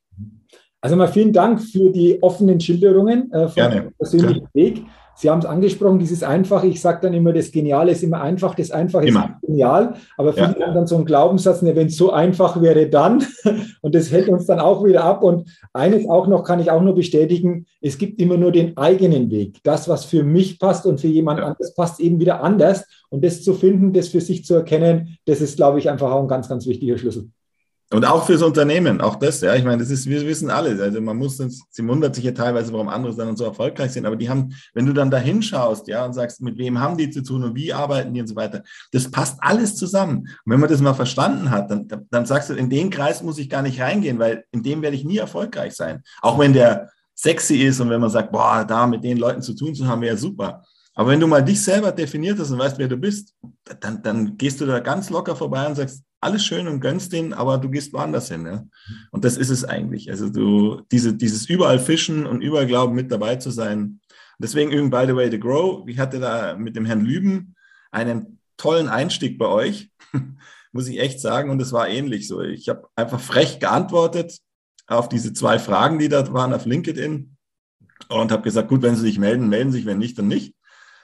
Also 0.85 0.97
mal 0.97 1.09
vielen 1.09 1.33
Dank 1.33 1.63
für 1.63 1.89
die 1.89 2.23
offenen 2.23 2.61
Schilderungen 2.61 3.33
äh, 3.33 3.49
von 3.49 3.55
Gerne. 3.55 3.91
persönlichen 3.99 4.47
Weg. 4.53 4.83
Sie 5.17 5.31
haben 5.31 5.39
es 5.39 5.47
angesprochen, 5.47 5.99
dieses 5.99 6.23
Einfache. 6.23 6.67
Ich 6.67 6.79
sage 6.83 6.99
dann 7.01 7.15
immer, 7.15 7.33
das 7.33 7.51
Geniale 7.53 7.93
ist 7.93 8.03
immer 8.03 8.21
einfach, 8.21 8.55
das 8.55 8.71
Einfache 8.71 9.07
immer. 9.07 9.39
ist 9.41 9.47
genial. 9.47 9.95
Aber 10.19 10.35
viele 10.35 10.55
ja. 10.59 10.67
haben 10.67 10.75
dann 10.75 10.87
so 10.87 10.97
einen 10.97 11.07
Glaubenssatz, 11.07 11.63
ne, 11.63 11.75
wenn 11.75 11.87
es 11.87 11.97
so 11.97 12.13
einfach 12.13 12.61
wäre, 12.61 12.87
dann. 12.91 13.25
Und 13.81 13.95
das 13.95 14.13
hält 14.13 14.29
uns 14.29 14.45
dann 14.45 14.61
auch 14.61 14.85
wieder 14.85 15.05
ab. 15.05 15.23
Und 15.23 15.49
eines 15.73 16.07
auch 16.07 16.27
noch 16.27 16.45
kann 16.45 16.61
ich 16.61 16.71
auch 16.71 16.83
nur 16.83 16.95
bestätigen, 16.95 17.65
es 17.81 17.97
gibt 17.97 18.21
immer 18.21 18.37
nur 18.37 18.53
den 18.53 18.77
eigenen 18.77 19.31
Weg. 19.31 19.61
Das, 19.63 19.89
was 19.89 20.05
für 20.05 20.23
mich 20.23 20.59
passt 20.59 20.85
und 20.85 21.01
für 21.01 21.09
jemand 21.09 21.39
ja. 21.41 21.47
anderes 21.47 21.75
passt, 21.75 21.99
eben 21.99 22.21
wieder 22.21 22.43
anders. 22.43 22.85
Und 23.09 23.25
das 23.25 23.43
zu 23.43 23.55
finden, 23.55 23.95
das 23.95 24.09
für 24.09 24.21
sich 24.21 24.45
zu 24.45 24.53
erkennen, 24.53 25.17
das 25.25 25.41
ist, 25.41 25.57
glaube 25.57 25.79
ich, 25.79 25.89
einfach 25.89 26.13
auch 26.13 26.21
ein 26.21 26.29
ganz, 26.29 26.47
ganz 26.47 26.67
wichtiger 26.67 26.99
Schlüssel. 26.99 27.31
Und 27.95 28.05
auch 28.05 28.27
fürs 28.27 28.43
Unternehmen, 28.43 29.01
auch 29.01 29.15
das, 29.15 29.41
ja. 29.41 29.55
Ich 29.55 29.63
meine, 29.63 29.79
das 29.79 29.89
ist, 29.89 30.09
wir 30.09 30.27
wissen 30.27 30.51
alle, 30.51 30.83
also 30.83 31.01
man 31.01 31.17
muss, 31.17 31.37
sie 31.37 31.87
wundert 31.87 32.17
sich 32.17 32.25
ja 32.25 32.33
teilweise, 32.33 32.73
warum 32.73 32.89
andere 32.89 33.15
dann 33.15 33.37
so 33.37 33.45
erfolgreich 33.45 33.93
sind, 33.93 34.05
aber 34.05 34.17
die 34.17 34.29
haben, 34.29 34.53
wenn 34.73 34.85
du 34.85 34.93
dann 34.93 35.13
da 35.13 35.19
hinschaust, 35.19 35.87
ja, 35.87 36.05
und 36.05 36.13
sagst, 36.13 36.43
mit 36.43 36.59
wem 36.59 36.81
haben 36.81 36.97
die 36.97 37.09
zu 37.11 37.23
tun 37.23 37.45
und 37.45 37.55
wie 37.55 37.73
arbeiten 37.73 38.13
die 38.13 38.21
und 38.21 38.27
so 38.27 38.35
weiter, 38.35 38.65
das 38.91 39.09
passt 39.09 39.39
alles 39.39 39.77
zusammen. 39.77 40.23
Und 40.23 40.53
wenn 40.53 40.59
man 40.59 40.69
das 40.69 40.81
mal 40.81 40.95
verstanden 40.95 41.53
hat, 41.53 41.71
dann, 41.71 41.87
dann 42.11 42.27
sagst 42.27 42.51
du, 42.51 42.55
in 42.55 42.69
den 42.69 42.91
Kreis 42.91 43.23
muss 43.23 43.39
ich 43.39 43.49
gar 43.49 43.63
nicht 43.63 43.81
reingehen, 43.81 44.19
weil 44.19 44.45
in 44.51 44.65
dem 44.65 44.83
werde 44.83 44.97
ich 44.97 45.05
nie 45.05 45.19
erfolgreich 45.19 45.75
sein. 45.75 46.03
Auch 46.21 46.37
wenn 46.37 46.53
der 46.53 46.91
sexy 47.15 47.59
ist 47.59 47.79
und 47.79 47.91
wenn 47.91 48.01
man 48.01 48.11
sagt, 48.11 48.33
boah, 48.33 48.65
da 48.67 48.89
mit 48.89 49.05
den 49.05 49.19
Leuten 49.19 49.41
zu 49.41 49.55
tun 49.55 49.73
zu 49.73 49.87
haben, 49.87 50.03
wäre 50.03 50.17
super. 50.17 50.65
Aber 50.97 51.11
wenn 51.11 51.21
du 51.21 51.29
mal 51.29 51.45
dich 51.45 51.63
selber 51.63 51.93
definiert 51.93 52.41
hast 52.41 52.51
und 52.51 52.59
weißt, 52.59 52.79
wer 52.79 52.89
du 52.89 52.97
bist, 52.97 53.35
dann, 53.81 54.03
dann 54.03 54.37
gehst 54.37 54.61
du 54.61 54.67
da 54.67 54.81
ganz 54.81 55.11
locker 55.11 55.37
vorbei 55.37 55.65
und 55.67 55.77
sagst, 55.77 56.03
alles 56.25 56.45
schön 56.45 56.67
und 56.67 56.81
gönnst 56.81 57.13
den, 57.13 57.33
aber 57.33 57.59
du 57.59 57.71
gehst 57.71 57.93
woanders 57.93 58.29
hin. 58.29 58.47
Ja? 58.47 58.65
Und 59.11 59.25
das 59.25 59.37
ist 59.37 59.51
es 59.51 59.65
eigentlich. 59.65 60.11
Also 60.11 60.31
du, 60.31 60.83
diese, 60.91 61.15
dieses 61.15 61.47
überall 61.49 61.79
Fischen 61.79 62.27
und 62.27 62.41
überall 62.43 62.67
glauben, 62.67 62.95
mit 62.95 63.13
dabei 63.13 63.37
zu 63.37 63.51
sein. 63.51 64.01
Deswegen 64.39 64.73
üben, 64.73 64.91
by 64.91 65.05
the 65.07 65.15
way, 65.15 65.31
The 65.31 65.39
Grow. 65.39 65.87
Ich 65.89 65.99
hatte 65.99 66.19
da 66.19 66.57
mit 66.57 66.77
dem 66.77 66.87
Herrn 66.87 67.05
Lüben 67.05 67.55
einen 67.93 68.41
tollen 68.57 68.89
Einstieg 68.89 69.39
bei 69.39 69.47
euch, 69.47 69.91
muss 70.73 70.89
ich 70.89 70.99
echt 70.99 71.21
sagen. 71.21 71.51
Und 71.51 71.61
es 71.63 71.73
war 71.73 71.89
ähnlich 71.89 72.27
so. 72.27 72.41
Ich 72.41 72.69
habe 72.69 72.89
einfach 72.97 73.21
frech 73.21 73.61
geantwortet 73.61 74.39
auf 74.87 75.09
diese 75.09 75.33
zwei 75.33 75.59
Fragen, 75.59 75.99
die 75.99 76.09
da 76.09 76.33
waren 76.33 76.53
auf 76.53 76.67
LinkedIn 76.67 77.37
und 78.09 78.33
habe 78.33 78.43
gesagt, 78.43 78.69
gut, 78.69 78.83
wenn 78.83 78.97
Sie 78.97 79.03
sich 79.03 79.19
melden, 79.19 79.49
melden 79.49 79.73
Sie 79.73 79.79
sich, 79.79 79.87
wenn 79.87 79.99
nicht, 79.99 80.19
dann 80.19 80.29
nicht. 80.29 80.55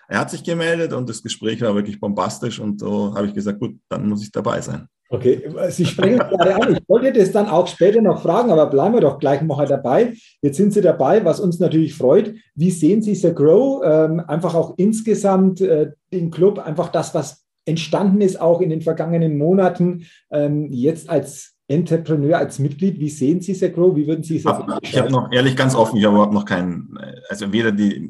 Er 0.09 0.19
hat 0.19 0.31
sich 0.31 0.43
gemeldet 0.43 0.93
und 0.93 1.09
das 1.09 1.23
Gespräch 1.23 1.61
war 1.61 1.75
wirklich 1.75 2.01
bombastisch 2.01 2.59
und 2.59 2.81
so 2.81 3.15
habe 3.15 3.29
ich 3.29 3.35
gesagt, 3.35 3.61
gut, 3.61 3.79
dann 3.89 4.09
muss 4.09 4.23
ich 4.23 4.33
dabei 4.33 4.61
sein. 4.61 4.89
Okay, 5.13 5.43
Sie 5.71 5.85
sprechen 5.87 6.19
gerade 6.19 6.55
an. 6.55 6.73
Ich 6.73 6.89
wollte 6.89 7.13
das 7.13 7.33
dann 7.33 7.49
auch 7.49 7.67
später 7.67 8.01
noch 8.01 8.23
fragen, 8.23 8.53
aber 8.53 8.67
bleiben 8.67 8.95
wir 8.95 9.01
doch 9.01 9.19
gleich 9.19 9.43
mal 9.43 9.67
dabei. 9.67 10.15
Jetzt 10.41 10.57
sind 10.57 10.73
Sie 10.73 10.81
dabei, 10.81 11.25
was 11.25 11.41
uns 11.41 11.59
natürlich 11.59 11.95
freut. 11.95 12.33
Wie 12.55 12.71
sehen 12.71 13.03
Sie 13.03 13.17
The 13.17 13.35
Grow? 13.35 13.83
Ähm, 13.85 14.21
einfach 14.21 14.55
auch 14.55 14.75
insgesamt 14.77 15.61
äh, 15.63 15.91
den 16.13 16.31
Club, 16.31 16.61
einfach 16.65 16.91
das, 16.93 17.13
was 17.13 17.45
entstanden 17.65 18.21
ist, 18.21 18.41
auch 18.41 18.61
in 18.61 18.71
den 18.71 18.83
vergangenen 18.83 19.37
Monaten, 19.37 20.07
ähm, 20.31 20.69
jetzt 20.71 21.11
als 21.11 21.57
Entrepreneur, 21.67 22.39
als 22.39 22.61
Mitglied. 22.61 23.01
Wie 23.01 23.11
sehen 23.11 23.41
Sie 23.41 23.55
The 23.55 23.73
Grow? 23.73 23.97
Wie 23.97 24.07
würden 24.07 24.23
Sie 24.23 24.37
es 24.37 24.45
Ich 24.83 24.97
habe 24.97 25.11
noch, 25.11 25.33
ehrlich, 25.33 25.57
ganz 25.57 25.75
offen, 25.75 25.97
ich 25.97 26.05
habe 26.05 26.15
überhaupt 26.15 26.35
noch 26.35 26.45
keinen, 26.45 26.97
also 27.29 27.53
weder 27.53 27.73
die, 27.73 28.09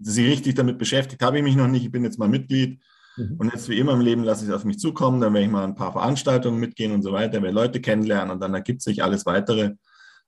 Sie 0.00 0.26
richtig 0.26 0.56
damit 0.56 0.78
beschäftigt, 0.78 1.22
habe 1.22 1.38
ich 1.38 1.44
mich 1.44 1.54
noch 1.54 1.68
nicht. 1.68 1.84
Ich 1.84 1.92
bin 1.92 2.02
jetzt 2.02 2.18
mal 2.18 2.28
Mitglied 2.28 2.80
Mhm. 3.20 3.36
Und 3.38 3.52
jetzt 3.52 3.68
wie 3.68 3.78
immer 3.78 3.92
im 3.92 4.00
Leben 4.00 4.24
lasse 4.24 4.44
ich 4.44 4.50
es 4.50 4.56
auf 4.56 4.64
mich 4.64 4.78
zukommen, 4.78 5.20
dann 5.20 5.34
werde 5.34 5.46
ich 5.46 5.52
mal 5.52 5.64
ein 5.64 5.74
paar 5.74 5.92
Veranstaltungen 5.92 6.58
mitgehen 6.58 6.92
und 6.92 7.02
so 7.02 7.12
weiter, 7.12 7.42
werde 7.42 7.54
Leute 7.54 7.80
kennenlernen 7.80 8.30
und 8.30 8.40
dann 8.40 8.54
ergibt 8.54 8.82
sich 8.82 9.02
alles 9.02 9.26
weitere. 9.26 9.74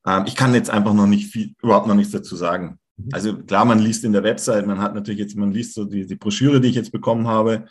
Ähm, 0.07 0.25
ich 0.27 0.37
kann 0.37 0.55
jetzt 0.55 0.71
einfach 0.71 0.95
noch 0.95 1.07
nicht 1.07 1.33
viel, 1.33 1.55
überhaupt 1.63 1.87
noch 1.87 1.95
nichts 1.95 2.13
dazu 2.13 2.37
sagen. 2.37 2.79
Mhm. 2.97 3.09
Also 3.13 3.37
klar, 3.37 3.65
man 3.65 3.79
liest 3.79 4.05
in 4.05 4.13
der 4.13 4.23
Website, 4.23 4.67
man 4.67 4.81
hat 4.81 4.95
natürlich 4.95 5.21
jetzt, 5.21 5.37
man 5.37 5.53
liest 5.53 5.75
so 5.75 5.85
die, 5.85 6.07
die 6.07 6.17
Broschüre, 6.17 6.61
die 6.61 6.69
ich 6.69 6.77
jetzt 6.77 6.93
bekommen 6.93 7.27
habe 7.27 7.65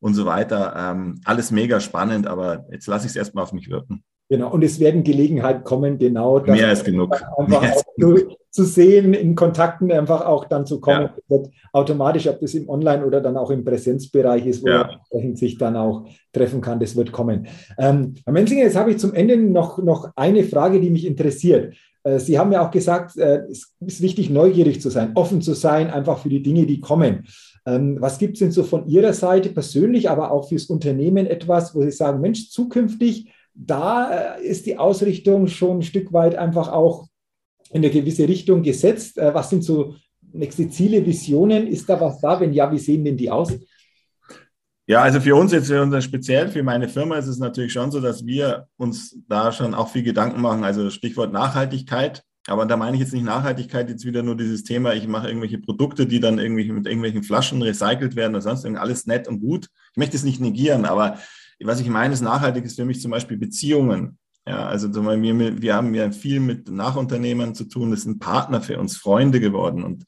und 0.00 0.14
so 0.14 0.26
weiter. 0.26 0.74
Ähm, 0.76 1.20
alles 1.24 1.50
mega 1.50 1.80
spannend, 1.80 2.26
aber 2.26 2.66
jetzt 2.70 2.86
lasse 2.86 3.06
ich 3.06 3.12
es 3.12 3.16
erstmal 3.16 3.44
auf 3.44 3.52
mich 3.52 3.70
wirken. 3.70 4.02
Genau, 4.28 4.50
und 4.50 4.64
es 4.64 4.80
werden 4.80 5.04
Gelegenheiten 5.04 5.64
kommen, 5.64 5.98
genau 5.98 6.38
das 6.38 6.56
Mehr 6.56 6.68
als 6.68 6.82
genug. 6.82 7.22
Mehr 7.46 7.60
als 7.60 7.84
zu, 8.00 8.36
zu, 8.54 8.64
sehen, 8.64 9.14
in 9.14 9.34
Kontakten 9.34 9.90
einfach 9.90 10.24
auch 10.24 10.44
dann 10.44 10.64
zu 10.64 10.80
kommen. 10.80 11.10
Ja. 11.28 11.38
automatisch, 11.72 12.28
ob 12.28 12.40
das 12.40 12.54
im 12.54 12.68
Online- 12.68 13.04
oder 13.04 13.20
dann 13.20 13.36
auch 13.36 13.50
im 13.50 13.64
Präsenzbereich 13.64 14.46
ist, 14.46 14.62
wo 14.62 14.68
ja. 14.68 15.00
man 15.12 15.34
sich 15.34 15.58
dann 15.58 15.76
auch 15.76 16.06
treffen 16.32 16.60
kann, 16.60 16.78
das 16.78 16.94
wird 16.94 17.10
kommen. 17.10 17.48
Ähm, 17.78 18.14
Herr 18.24 18.32
Menzinger, 18.32 18.62
jetzt 18.62 18.76
habe 18.76 18.92
ich 18.92 18.98
zum 18.98 19.12
Ende 19.12 19.36
noch, 19.36 19.78
noch 19.78 20.12
eine 20.14 20.44
Frage, 20.44 20.80
die 20.80 20.90
mich 20.90 21.04
interessiert. 21.04 21.74
Äh, 22.04 22.20
Sie 22.20 22.38
haben 22.38 22.52
ja 22.52 22.64
auch 22.64 22.70
gesagt, 22.70 23.16
äh, 23.16 23.42
es 23.50 23.74
ist 23.80 24.00
wichtig, 24.00 24.30
neugierig 24.30 24.80
zu 24.80 24.88
sein, 24.88 25.12
offen 25.16 25.42
zu 25.42 25.54
sein, 25.54 25.90
einfach 25.90 26.18
für 26.18 26.28
die 26.28 26.42
Dinge, 26.42 26.66
die 26.66 26.78
kommen. 26.78 27.26
Ähm, 27.66 27.96
was 27.98 28.18
gibt 28.18 28.34
es 28.34 28.38
denn 28.38 28.52
so 28.52 28.62
von 28.62 28.86
Ihrer 28.86 29.14
Seite 29.14 29.48
persönlich, 29.48 30.10
aber 30.10 30.30
auch 30.30 30.48
fürs 30.48 30.66
Unternehmen 30.66 31.26
etwas, 31.26 31.74
wo 31.74 31.82
Sie 31.82 31.90
sagen, 31.90 32.20
Mensch, 32.20 32.50
zukünftig, 32.50 33.32
da 33.54 34.36
äh, 34.36 34.44
ist 34.44 34.66
die 34.66 34.78
Ausrichtung 34.78 35.48
schon 35.48 35.78
ein 35.78 35.82
Stück 35.82 36.12
weit 36.12 36.36
einfach 36.36 36.70
auch 36.70 37.08
in 37.74 37.84
eine 37.84 37.90
gewisse 37.90 38.26
Richtung 38.26 38.62
gesetzt. 38.62 39.16
Was 39.16 39.50
sind 39.50 39.64
so 39.64 39.96
nächste 40.32 40.70
Ziele, 40.70 41.04
Visionen? 41.04 41.66
Ist 41.66 41.88
da 41.88 42.00
was 42.00 42.20
da? 42.20 42.40
Wenn 42.40 42.52
ja, 42.52 42.70
wie 42.72 42.78
sehen 42.78 43.04
denn 43.04 43.16
die 43.16 43.30
aus? 43.30 43.52
Ja, 44.86 45.02
also 45.02 45.20
für 45.20 45.34
uns 45.34 45.50
jetzt, 45.52 45.66
für 45.66 45.82
unser 45.82 46.00
speziell 46.00 46.48
für 46.48 46.62
meine 46.62 46.88
Firma 46.88 47.16
ist 47.16 47.26
es 47.26 47.38
natürlich 47.38 47.72
schon 47.72 47.90
so, 47.90 48.00
dass 48.00 48.24
wir 48.24 48.68
uns 48.76 49.18
da 49.28 49.50
schon 49.50 49.74
auch 49.74 49.88
viel 49.88 50.04
Gedanken 50.04 50.40
machen. 50.40 50.62
Also 50.62 50.88
Stichwort 50.90 51.32
Nachhaltigkeit. 51.32 52.22
Aber 52.46 52.64
da 52.66 52.76
meine 52.76 52.94
ich 52.94 53.00
jetzt 53.00 53.14
nicht 53.14 53.24
Nachhaltigkeit, 53.24 53.88
jetzt 53.88 54.04
wieder 54.04 54.22
nur 54.22 54.36
dieses 54.36 54.62
Thema, 54.62 54.94
ich 54.94 55.08
mache 55.08 55.28
irgendwelche 55.28 55.58
Produkte, 55.58 56.06
die 56.06 56.20
dann 56.20 56.38
irgendwie 56.38 56.70
mit 56.70 56.86
irgendwelchen 56.86 57.22
Flaschen 57.22 57.62
recycelt 57.62 58.14
werden 58.16 58.34
oder 58.34 58.42
sonst 58.42 58.64
irgendwas, 58.64 58.82
alles 58.82 59.06
nett 59.06 59.26
und 59.26 59.40
gut. 59.40 59.68
Ich 59.92 59.96
möchte 59.96 60.16
es 60.16 60.24
nicht 60.24 60.40
negieren, 60.40 60.84
aber 60.84 61.18
was 61.60 61.80
ich 61.80 61.88
meine, 61.88 62.12
ist 62.12 62.20
nachhaltig 62.20 62.66
ist 62.66 62.76
für 62.76 62.84
mich 62.84 63.00
zum 63.00 63.10
Beispiel 63.10 63.38
Beziehungen. 63.38 64.18
Ja, 64.46 64.66
also 64.66 64.94
wir, 64.94 65.62
wir 65.62 65.74
haben 65.74 65.94
ja 65.94 66.10
viel 66.10 66.38
mit 66.40 66.70
Nachunternehmern 66.70 67.54
zu 67.54 67.64
tun, 67.64 67.90
das 67.90 68.02
sind 68.02 68.18
Partner 68.18 68.60
für 68.60 68.78
uns, 68.78 68.96
Freunde 68.96 69.40
geworden 69.40 69.82
und 69.82 70.04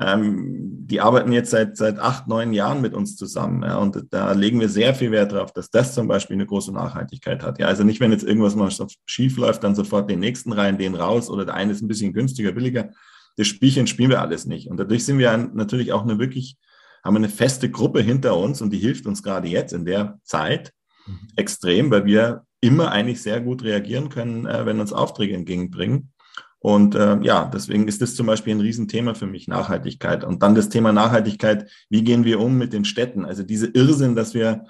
ähm, 0.00 0.86
die 0.86 1.00
arbeiten 1.00 1.32
jetzt 1.32 1.50
seit, 1.50 1.76
seit 1.76 1.98
acht, 1.98 2.28
neun 2.28 2.52
Jahren 2.52 2.80
mit 2.80 2.94
uns 2.94 3.16
zusammen. 3.16 3.62
Ja, 3.64 3.78
und 3.78 4.04
da 4.10 4.32
legen 4.32 4.60
wir 4.60 4.68
sehr 4.68 4.94
viel 4.94 5.10
Wert 5.10 5.32
darauf, 5.32 5.52
dass 5.52 5.70
das 5.70 5.94
zum 5.94 6.06
Beispiel 6.06 6.34
eine 6.34 6.46
große 6.46 6.72
Nachhaltigkeit 6.72 7.42
hat. 7.42 7.58
Ja, 7.58 7.66
also 7.66 7.82
nicht, 7.82 7.98
wenn 7.98 8.12
jetzt 8.12 8.22
irgendwas 8.22 8.54
mal 8.54 8.70
schief 9.06 9.36
läuft, 9.36 9.64
dann 9.64 9.74
sofort 9.74 10.08
den 10.08 10.20
nächsten 10.20 10.52
rein, 10.52 10.78
den 10.78 10.94
raus 10.94 11.28
oder 11.28 11.44
der 11.44 11.54
eine 11.54 11.72
ist 11.72 11.82
ein 11.82 11.88
bisschen 11.88 12.12
günstiger, 12.12 12.52
billiger. 12.52 12.90
Das 13.36 13.48
Spielchen 13.48 13.88
spielen 13.88 14.10
wir 14.10 14.20
alles 14.20 14.46
nicht. 14.46 14.68
Und 14.70 14.78
dadurch 14.78 15.04
sind 15.04 15.18
wir 15.18 15.36
natürlich 15.36 15.92
auch 15.92 16.02
eine 16.04 16.18
wirklich, 16.20 16.56
haben 17.02 17.16
eine 17.16 17.28
feste 17.28 17.68
Gruppe 17.68 18.00
hinter 18.00 18.36
uns 18.36 18.62
und 18.62 18.70
die 18.70 18.78
hilft 18.78 19.06
uns 19.06 19.22
gerade 19.22 19.48
jetzt 19.48 19.72
in 19.72 19.84
der 19.84 20.20
Zeit 20.22 20.72
mhm. 21.06 21.18
extrem, 21.34 21.90
weil 21.90 22.04
wir 22.04 22.44
immer 22.60 22.90
eigentlich 22.90 23.22
sehr 23.22 23.40
gut 23.40 23.62
reagieren 23.62 24.08
können, 24.08 24.46
äh, 24.46 24.66
wenn 24.66 24.80
uns 24.80 24.92
Aufträge 24.92 25.34
entgegenbringen. 25.34 26.12
Und 26.60 26.96
äh, 26.96 27.20
ja, 27.22 27.48
deswegen 27.52 27.86
ist 27.86 28.02
das 28.02 28.16
zum 28.16 28.26
Beispiel 28.26 28.54
ein 28.54 28.60
Riesenthema 28.60 29.14
für 29.14 29.26
mich, 29.26 29.46
Nachhaltigkeit. 29.46 30.24
Und 30.24 30.42
dann 30.42 30.56
das 30.56 30.68
Thema 30.68 30.92
Nachhaltigkeit, 30.92 31.70
wie 31.88 32.02
gehen 32.02 32.24
wir 32.24 32.40
um 32.40 32.58
mit 32.58 32.72
den 32.72 32.84
Städten? 32.84 33.24
Also 33.24 33.44
diese 33.44 33.68
Irrsinn, 33.68 34.16
dass 34.16 34.34
wir 34.34 34.64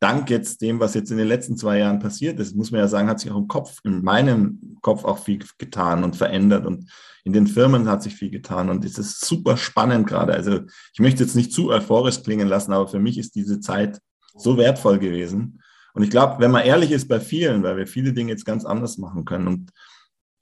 dank 0.00 0.30
jetzt 0.30 0.62
dem, 0.62 0.80
was 0.80 0.94
jetzt 0.94 1.10
in 1.10 1.18
den 1.18 1.28
letzten 1.28 1.56
zwei 1.56 1.78
Jahren 1.78 1.98
passiert 1.98 2.40
ist, 2.40 2.56
muss 2.56 2.70
man 2.70 2.80
ja 2.80 2.88
sagen, 2.88 3.08
hat 3.08 3.20
sich 3.20 3.30
auch 3.30 3.38
im 3.38 3.48
Kopf, 3.48 3.78
in 3.84 4.02
meinem 4.02 4.76
Kopf 4.80 5.04
auch 5.04 5.18
viel 5.18 5.38
getan 5.58 6.04
und 6.04 6.16
verändert 6.16 6.66
und 6.66 6.90
in 7.24 7.32
den 7.32 7.46
Firmen 7.46 7.88
hat 7.88 8.02
sich 8.02 8.14
viel 8.14 8.30
getan 8.30 8.68
und 8.68 8.84
es 8.84 8.98
ist 8.98 9.24
super 9.24 9.56
spannend 9.56 10.06
gerade. 10.06 10.34
Also 10.34 10.60
ich 10.92 11.00
möchte 11.00 11.22
jetzt 11.24 11.34
nicht 11.34 11.52
zu 11.52 11.70
euphorisch 11.70 12.22
klingen 12.22 12.48
lassen, 12.48 12.72
aber 12.72 12.86
für 12.86 12.98
mich 12.98 13.16
ist 13.16 13.34
diese 13.34 13.60
Zeit 13.60 13.98
so 14.36 14.58
wertvoll 14.58 14.98
gewesen. 14.98 15.62
Und 15.94 16.02
ich 16.02 16.10
glaube, 16.10 16.36
wenn 16.40 16.50
man 16.50 16.64
ehrlich 16.64 16.90
ist 16.90 17.08
bei 17.08 17.20
vielen, 17.20 17.62
weil 17.62 17.76
wir 17.76 17.86
viele 17.86 18.12
Dinge 18.12 18.30
jetzt 18.30 18.44
ganz 18.44 18.64
anders 18.64 18.98
machen 18.98 19.24
können 19.24 19.46
und 19.46 19.70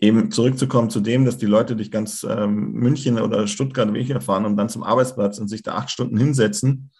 eben 0.00 0.30
zurückzukommen 0.30 0.90
zu 0.90 1.00
dem, 1.00 1.24
dass 1.24 1.38
die 1.38 1.46
Leute 1.46 1.76
durch 1.76 1.90
ganz 1.90 2.26
ähm, 2.28 2.72
München 2.72 3.20
oder 3.20 3.46
Stuttgart 3.46 3.92
wie 3.94 4.02
hier 4.02 4.20
fahren 4.20 4.46
und 4.46 4.56
dann 4.56 4.68
zum 4.68 4.82
Arbeitsplatz 4.82 5.38
und 5.38 5.48
sich 5.48 5.62
da 5.62 5.74
acht 5.74 5.90
Stunden 5.90 6.16
hinsetzen, 6.16 6.90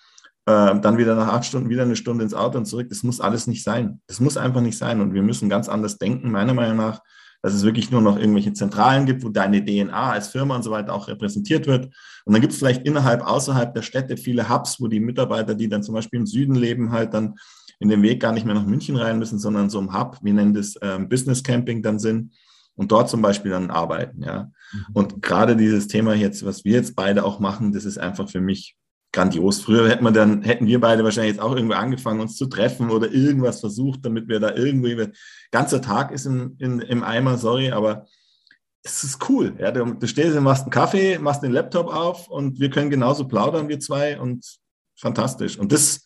äh, 0.46 0.78
dann 0.78 0.98
wieder 0.98 1.16
nach 1.16 1.32
acht 1.32 1.46
Stunden 1.46 1.68
wieder 1.68 1.82
eine 1.82 1.96
Stunde 1.96 2.22
ins 2.22 2.34
Auto 2.34 2.58
und 2.58 2.66
zurück. 2.66 2.88
Das 2.90 3.02
muss 3.02 3.20
alles 3.20 3.46
nicht 3.46 3.64
sein. 3.64 4.00
Das 4.06 4.20
muss 4.20 4.36
einfach 4.36 4.60
nicht 4.60 4.78
sein. 4.78 5.00
Und 5.00 5.14
wir 5.14 5.22
müssen 5.22 5.48
ganz 5.48 5.68
anders 5.68 5.98
denken, 5.98 6.30
meiner 6.30 6.54
Meinung 6.54 6.76
nach, 6.76 7.00
dass 7.42 7.54
es 7.54 7.64
wirklich 7.64 7.90
nur 7.90 8.02
noch 8.02 8.16
irgendwelche 8.16 8.52
Zentralen 8.52 9.04
gibt, 9.04 9.24
wo 9.24 9.28
deine 9.28 9.64
DNA 9.64 10.12
als 10.12 10.28
Firma 10.28 10.54
und 10.54 10.62
so 10.62 10.70
weiter 10.70 10.94
auch 10.94 11.08
repräsentiert 11.08 11.66
wird. 11.66 11.86
Und 12.24 12.32
dann 12.32 12.40
gibt 12.40 12.52
es 12.52 12.58
vielleicht 12.60 12.86
innerhalb, 12.86 13.26
außerhalb 13.26 13.74
der 13.74 13.82
Städte 13.82 14.16
viele 14.16 14.48
Hubs, 14.48 14.80
wo 14.80 14.86
die 14.86 15.00
Mitarbeiter, 15.00 15.56
die 15.56 15.68
dann 15.68 15.82
zum 15.82 15.94
Beispiel 15.94 16.20
im 16.20 16.26
Süden 16.26 16.54
leben, 16.54 16.92
halt 16.92 17.14
dann 17.14 17.34
in 17.82 17.88
den 17.88 18.02
Weg 18.02 18.20
gar 18.20 18.32
nicht 18.32 18.46
mehr 18.46 18.54
nach 18.54 18.64
München 18.64 18.96
rein 18.96 19.18
müssen, 19.18 19.38
sondern 19.38 19.68
so 19.68 19.80
im 19.80 19.92
Hub, 19.92 20.18
wir 20.22 20.32
nennen 20.32 20.54
das 20.54 20.76
ähm, 20.80 21.08
Business 21.08 21.42
Camping 21.42 21.82
dann 21.82 21.98
sind 21.98 22.32
und 22.76 22.92
dort 22.92 23.10
zum 23.10 23.20
Beispiel 23.20 23.50
dann 23.50 23.70
arbeiten. 23.70 24.22
Ja. 24.22 24.50
Mhm. 24.72 24.86
Und 24.94 25.22
gerade 25.22 25.56
dieses 25.56 25.88
Thema 25.88 26.14
jetzt, 26.14 26.44
was 26.46 26.64
wir 26.64 26.72
jetzt 26.72 26.94
beide 26.94 27.24
auch 27.24 27.40
machen, 27.40 27.72
das 27.72 27.84
ist 27.84 27.98
einfach 27.98 28.30
für 28.30 28.40
mich 28.40 28.76
grandios. 29.12 29.60
Früher 29.60 29.88
hätten 29.88 30.04
wir 30.04 30.12
dann, 30.12 30.42
hätten 30.42 30.66
wir 30.66 30.80
beide 30.80 31.04
wahrscheinlich 31.04 31.34
jetzt 31.34 31.42
auch 31.42 31.54
irgendwo 31.54 31.74
angefangen, 31.74 32.20
uns 32.20 32.36
zu 32.36 32.46
treffen 32.46 32.90
oder 32.90 33.10
irgendwas 33.10 33.60
versucht, 33.60 34.04
damit 34.04 34.28
wir 34.28 34.40
da 34.40 34.54
irgendwie, 34.54 35.08
ganzer 35.50 35.82
Tag 35.82 36.12
ist 36.12 36.26
im, 36.26 36.56
in, 36.58 36.80
im 36.80 37.02
Eimer, 37.02 37.36
sorry, 37.36 37.72
aber 37.72 38.06
es 38.84 39.04
ist 39.04 39.28
cool. 39.28 39.54
Ja, 39.58 39.70
du, 39.70 39.84
du 39.84 40.06
stehst 40.06 40.36
und 40.36 40.44
machst 40.44 40.62
einen 40.62 40.70
Kaffee, 40.70 41.18
machst 41.18 41.42
den 41.42 41.52
Laptop 41.52 41.88
auf 41.88 42.28
und 42.28 42.58
wir 42.58 42.70
können 42.70 42.90
genauso 42.90 43.28
plaudern, 43.28 43.68
wir 43.68 43.80
zwei 43.80 44.18
und 44.18 44.46
fantastisch. 44.96 45.58
Und 45.58 45.72
das, 45.72 46.04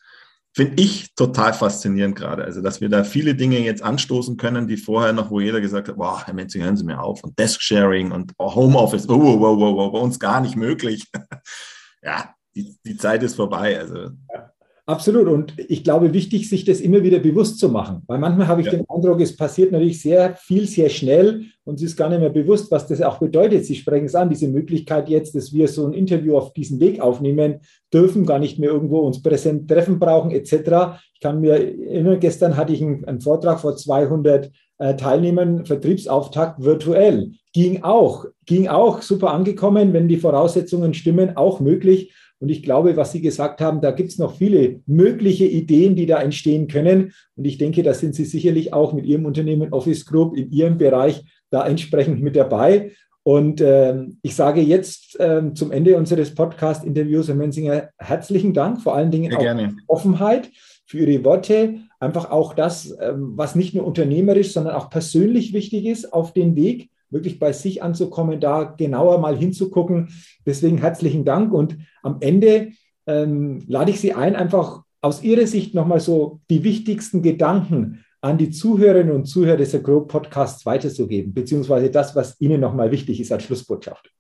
finde 0.56 0.82
ich 0.82 1.14
total 1.14 1.52
faszinierend 1.52 2.16
gerade. 2.16 2.42
Also, 2.42 2.62
dass 2.62 2.80
wir 2.80 2.88
da 2.88 3.04
viele 3.04 3.34
Dinge 3.34 3.58
jetzt 3.58 3.82
anstoßen 3.82 4.38
können, 4.38 4.66
die 4.66 4.78
vorher 4.78 5.12
noch, 5.12 5.30
wo 5.30 5.38
jeder 5.38 5.60
gesagt 5.60 5.88
hat, 5.88 5.96
boah, 5.96 6.24
Herr 6.24 6.32
Menzing, 6.32 6.62
hören 6.62 6.78
Sie 6.78 6.84
mir 6.84 7.02
auf. 7.02 7.22
Und 7.22 7.38
Desk-Sharing 7.38 8.10
und 8.10 8.32
Homeoffice, 8.40 9.06
oh, 9.06 9.20
oh, 9.20 9.38
oh, 9.38 9.76
oh, 9.78 9.90
bei 9.90 9.98
uns 9.98 10.18
gar 10.18 10.40
nicht 10.40 10.56
möglich. 10.56 11.10
ja, 12.02 12.34
die, 12.54 12.74
die 12.86 12.96
Zeit 12.96 13.22
ist 13.22 13.34
vorbei. 13.34 13.78
Also. 13.78 14.12
Ja. 14.32 14.50
Absolut. 14.88 15.26
Und 15.26 15.54
ich 15.68 15.82
glaube, 15.82 16.14
wichtig, 16.14 16.48
sich 16.48 16.64
das 16.64 16.80
immer 16.80 17.02
wieder 17.02 17.18
bewusst 17.18 17.58
zu 17.58 17.68
machen. 17.68 18.02
Weil 18.06 18.20
manchmal 18.20 18.46
habe 18.46 18.60
ich 18.60 18.68
ja. 18.68 18.74
den 18.74 18.88
Eindruck, 18.88 19.20
es 19.20 19.36
passiert 19.36 19.72
natürlich 19.72 20.00
sehr 20.00 20.36
viel, 20.36 20.68
sehr 20.68 20.88
schnell 20.88 21.46
und 21.64 21.74
es 21.74 21.82
ist 21.82 21.96
gar 21.96 22.08
nicht 22.08 22.20
mehr 22.20 22.30
bewusst, 22.30 22.70
was 22.70 22.86
das 22.86 23.02
auch 23.02 23.18
bedeutet. 23.18 23.64
Sie 23.64 23.74
sprechen 23.74 24.06
es 24.06 24.14
an, 24.14 24.30
diese 24.30 24.46
Möglichkeit 24.46 25.08
jetzt, 25.08 25.34
dass 25.34 25.52
wir 25.52 25.66
so 25.66 25.84
ein 25.86 25.92
Interview 25.92 26.36
auf 26.36 26.52
diesem 26.52 26.78
Weg 26.78 27.00
aufnehmen 27.00 27.56
dürfen, 27.92 28.26
gar 28.26 28.38
nicht 28.38 28.60
mehr 28.60 28.70
irgendwo 28.70 29.00
uns 29.00 29.20
präsent 29.20 29.68
treffen 29.68 29.98
brauchen, 29.98 30.30
etc. 30.30 31.00
Ich 31.14 31.20
kann 31.20 31.40
mir 31.40 31.54
erinnern, 31.54 32.20
gestern 32.20 32.56
hatte 32.56 32.72
ich 32.72 32.80
einen, 32.80 33.04
einen 33.06 33.20
Vortrag 33.20 33.58
vor 33.58 33.76
200 33.76 34.52
äh, 34.78 34.94
Teilnehmern, 34.94 35.66
Vertriebsauftakt 35.66 36.62
virtuell. 36.62 37.32
Ging 37.52 37.82
auch, 37.82 38.26
ging 38.44 38.68
auch 38.68 39.02
super 39.02 39.32
angekommen, 39.32 39.92
wenn 39.92 40.06
die 40.06 40.18
Voraussetzungen 40.18 40.94
stimmen, 40.94 41.36
auch 41.36 41.58
möglich. 41.58 42.12
Und 42.38 42.50
ich 42.50 42.62
glaube, 42.62 42.96
was 42.96 43.12
Sie 43.12 43.22
gesagt 43.22 43.60
haben, 43.60 43.80
da 43.80 43.90
gibt 43.90 44.10
es 44.10 44.18
noch 44.18 44.36
viele 44.36 44.80
mögliche 44.86 45.46
Ideen, 45.46 45.96
die 45.96 46.06
da 46.06 46.20
entstehen 46.20 46.68
können. 46.68 47.12
Und 47.34 47.46
ich 47.46 47.58
denke, 47.58 47.82
da 47.82 47.94
sind 47.94 48.14
Sie 48.14 48.24
sicherlich 48.24 48.72
auch 48.72 48.92
mit 48.92 49.06
Ihrem 49.06 49.24
Unternehmen 49.24 49.72
Office 49.72 50.04
Group 50.04 50.36
in 50.36 50.50
Ihrem 50.50 50.76
Bereich 50.76 51.24
da 51.50 51.66
entsprechend 51.66 52.22
mit 52.22 52.36
dabei. 52.36 52.92
Und 53.22 53.60
äh, 53.60 54.04
ich 54.22 54.36
sage 54.36 54.60
jetzt 54.60 55.18
äh, 55.18 55.52
zum 55.54 55.72
Ende 55.72 55.96
unseres 55.96 56.34
Podcast-Interviews, 56.34 57.26
Herr 57.26 57.34
Menzinger, 57.34 57.88
herzlichen 57.98 58.54
Dank, 58.54 58.82
vor 58.82 58.94
allen 58.94 59.10
Dingen 59.10 59.32
Sehr 59.32 59.38
auch 59.38 59.44
Offenheit 59.88 60.50
für 60.86 60.98
Ihre 60.98 61.24
Worte, 61.24 61.80
einfach 61.98 62.30
auch 62.30 62.54
das, 62.54 62.92
äh, 62.92 63.14
was 63.16 63.56
nicht 63.56 63.74
nur 63.74 63.84
unternehmerisch, 63.84 64.52
sondern 64.52 64.76
auch 64.76 64.90
persönlich 64.90 65.52
wichtig 65.52 65.86
ist 65.86 66.12
auf 66.12 66.34
den 66.34 66.54
Weg 66.54 66.90
wirklich 67.10 67.38
bei 67.38 67.52
sich 67.52 67.82
anzukommen, 67.82 68.40
da 68.40 68.64
genauer 68.64 69.18
mal 69.18 69.36
hinzugucken. 69.36 70.08
Deswegen 70.44 70.78
herzlichen 70.78 71.24
Dank 71.24 71.52
und 71.52 71.78
am 72.02 72.18
Ende 72.20 72.72
ähm, 73.06 73.64
lade 73.66 73.90
ich 73.90 74.00
Sie 74.00 74.12
ein, 74.12 74.36
einfach 74.36 74.82
aus 75.00 75.22
Ihrer 75.22 75.46
Sicht 75.46 75.74
nochmal 75.74 76.00
so 76.00 76.40
die 76.50 76.64
wichtigsten 76.64 77.22
Gedanken 77.22 78.04
an 78.20 78.38
die 78.38 78.50
Zuhörerinnen 78.50 79.14
und 79.14 79.26
Zuhörer 79.26 79.56
des 79.56 79.74
Agro 79.74 80.00
Podcasts 80.00 80.66
weiterzugeben, 80.66 81.32
beziehungsweise 81.32 81.90
das, 81.90 82.16
was 82.16 82.40
Ihnen 82.40 82.60
nochmal 82.60 82.90
wichtig 82.90 83.20
ist 83.20 83.30
als 83.30 83.44
Schlussbotschaft. 83.44 84.10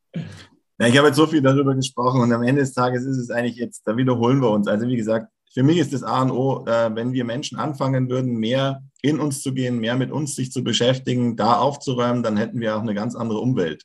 Ja, 0.78 0.86
ich 0.86 0.96
habe 0.96 1.08
jetzt 1.08 1.16
so 1.16 1.26
viel 1.26 1.40
darüber 1.40 1.74
gesprochen 1.74 2.20
und 2.20 2.32
am 2.32 2.42
Ende 2.42 2.60
des 2.60 2.72
Tages 2.72 3.04
ist 3.04 3.16
es 3.16 3.30
eigentlich 3.30 3.56
jetzt, 3.56 3.86
da 3.86 3.96
wiederholen 3.96 4.40
wir 4.40 4.50
uns. 4.50 4.68
Also 4.68 4.86
wie 4.86 4.96
gesagt, 4.96 5.28
für 5.56 5.62
mich 5.62 5.78
ist 5.78 5.94
das 5.94 6.02
A 6.02 6.20
und 6.20 6.32
O, 6.32 6.66
äh, 6.66 6.94
wenn 6.94 7.14
wir 7.14 7.24
Menschen 7.24 7.58
anfangen 7.58 8.10
würden, 8.10 8.36
mehr 8.36 8.82
in 9.00 9.18
uns 9.18 9.40
zu 9.40 9.54
gehen, 9.54 9.78
mehr 9.78 9.96
mit 9.96 10.12
uns 10.12 10.34
sich 10.34 10.52
zu 10.52 10.62
beschäftigen, 10.62 11.34
da 11.34 11.54
aufzuräumen, 11.54 12.22
dann 12.22 12.36
hätten 12.36 12.60
wir 12.60 12.76
auch 12.76 12.82
eine 12.82 12.92
ganz 12.92 13.16
andere 13.16 13.38
Umwelt. 13.38 13.82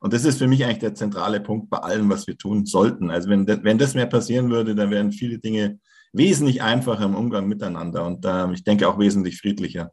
Und 0.00 0.12
das 0.12 0.26
ist 0.26 0.36
für 0.36 0.46
mich 0.46 0.66
eigentlich 0.66 0.80
der 0.80 0.94
zentrale 0.94 1.40
Punkt 1.40 1.70
bei 1.70 1.78
allem, 1.78 2.10
was 2.10 2.26
wir 2.26 2.36
tun 2.36 2.66
sollten. 2.66 3.10
Also 3.10 3.30
wenn, 3.30 3.46
wenn 3.46 3.78
das 3.78 3.94
mehr 3.94 4.04
passieren 4.04 4.50
würde, 4.50 4.74
dann 4.74 4.90
wären 4.90 5.10
viele 5.10 5.38
Dinge 5.38 5.78
wesentlich 6.12 6.60
einfacher 6.60 7.06
im 7.06 7.14
Umgang 7.14 7.48
miteinander 7.48 8.04
und 8.04 8.26
äh, 8.26 8.52
ich 8.52 8.62
denke 8.62 8.86
auch 8.86 8.98
wesentlich 8.98 9.38
friedlicher. 9.40 9.92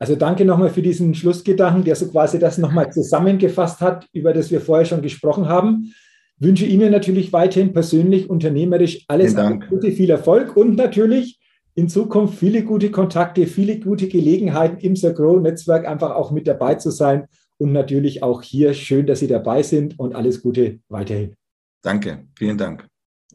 Also 0.00 0.16
danke 0.16 0.44
nochmal 0.44 0.70
für 0.70 0.82
diesen 0.82 1.14
Schlussgedanken, 1.14 1.84
der 1.84 1.94
so 1.94 2.08
quasi 2.08 2.40
das 2.40 2.58
nochmal 2.58 2.92
zusammengefasst 2.92 3.80
hat, 3.80 4.08
über 4.12 4.32
das 4.32 4.50
wir 4.50 4.60
vorher 4.60 4.84
schon 4.84 5.00
gesprochen 5.00 5.48
haben 5.48 5.94
wünsche 6.38 6.66
Ihnen 6.66 6.90
natürlich 6.90 7.32
weiterhin 7.32 7.72
persönlich, 7.72 8.28
unternehmerisch 8.28 9.04
alles 9.08 9.36
Gute, 9.68 9.92
viel 9.92 10.10
Erfolg 10.10 10.56
und 10.56 10.76
natürlich 10.76 11.38
in 11.74 11.88
Zukunft 11.88 12.38
viele 12.38 12.64
gute 12.64 12.90
Kontakte, 12.90 13.46
viele 13.46 13.78
gute 13.78 14.08
Gelegenheiten 14.08 14.78
im 14.78 14.96
Sir 14.96 15.12
Grow 15.12 15.40
Netzwerk 15.40 15.86
einfach 15.86 16.14
auch 16.14 16.30
mit 16.30 16.46
dabei 16.46 16.74
zu 16.74 16.90
sein. 16.90 17.26
Und 17.58 17.72
natürlich 17.72 18.22
auch 18.24 18.42
hier 18.42 18.74
schön, 18.74 19.06
dass 19.06 19.20
Sie 19.20 19.28
dabei 19.28 19.62
sind 19.62 19.98
und 19.98 20.16
alles 20.16 20.42
Gute 20.42 20.80
weiterhin. 20.88 21.34
Danke, 21.82 22.24
vielen 22.36 22.58
Dank. 22.58 22.88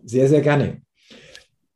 Sehr, 0.04 0.28
sehr 0.28 0.42
gerne. 0.42 0.82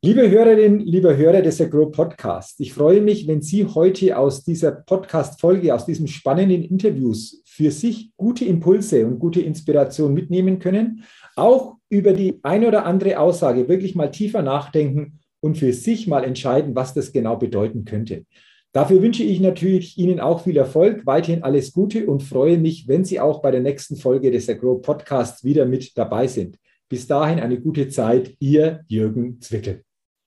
Liebe 0.04 0.28
Hörerinnen, 0.28 0.80
liebe 0.80 1.16
Hörer 1.16 1.42
des 1.42 1.60
Agro 1.60 1.86
Podcast, 1.86 2.58
ich 2.58 2.72
freue 2.72 3.00
mich, 3.00 3.28
wenn 3.28 3.40
Sie 3.40 3.64
heute 3.66 4.18
aus 4.18 4.42
dieser 4.42 4.72
Podcast-Folge, 4.72 5.72
aus 5.72 5.86
diesem 5.86 6.08
spannenden 6.08 6.64
Interviews 6.64 7.40
für 7.46 7.70
sich 7.70 8.10
gute 8.16 8.44
Impulse 8.44 9.06
und 9.06 9.20
gute 9.20 9.40
Inspiration 9.40 10.12
mitnehmen 10.12 10.58
können, 10.58 11.04
auch 11.36 11.76
über 11.88 12.14
die 12.14 12.40
eine 12.42 12.66
oder 12.66 12.84
andere 12.84 13.20
Aussage 13.20 13.68
wirklich 13.68 13.94
mal 13.94 14.10
tiefer 14.10 14.42
nachdenken 14.42 15.20
und 15.38 15.56
für 15.56 15.72
sich 15.72 16.08
mal 16.08 16.24
entscheiden, 16.24 16.74
was 16.74 16.94
das 16.94 17.12
genau 17.12 17.36
bedeuten 17.36 17.84
könnte. 17.84 18.24
Dafür 18.72 19.02
wünsche 19.02 19.22
ich 19.22 19.38
natürlich 19.38 19.98
Ihnen 19.98 20.18
auch 20.18 20.42
viel 20.42 20.56
Erfolg, 20.56 21.06
weiterhin 21.06 21.44
alles 21.44 21.72
Gute 21.72 22.08
und 22.08 22.24
freue 22.24 22.58
mich, 22.58 22.88
wenn 22.88 23.04
Sie 23.04 23.20
auch 23.20 23.40
bei 23.40 23.52
der 23.52 23.60
nächsten 23.60 23.94
Folge 23.94 24.32
des 24.32 24.48
Agro 24.48 24.78
Podcasts 24.78 25.44
wieder 25.44 25.64
mit 25.64 25.96
dabei 25.96 26.26
sind. 26.26 26.58
Bis 26.88 27.06
dahin 27.06 27.38
eine 27.38 27.60
gute 27.60 27.88
Zeit, 27.88 28.34
Ihr 28.40 28.80
Jürgen 28.88 29.40
Zwickel. 29.40 29.84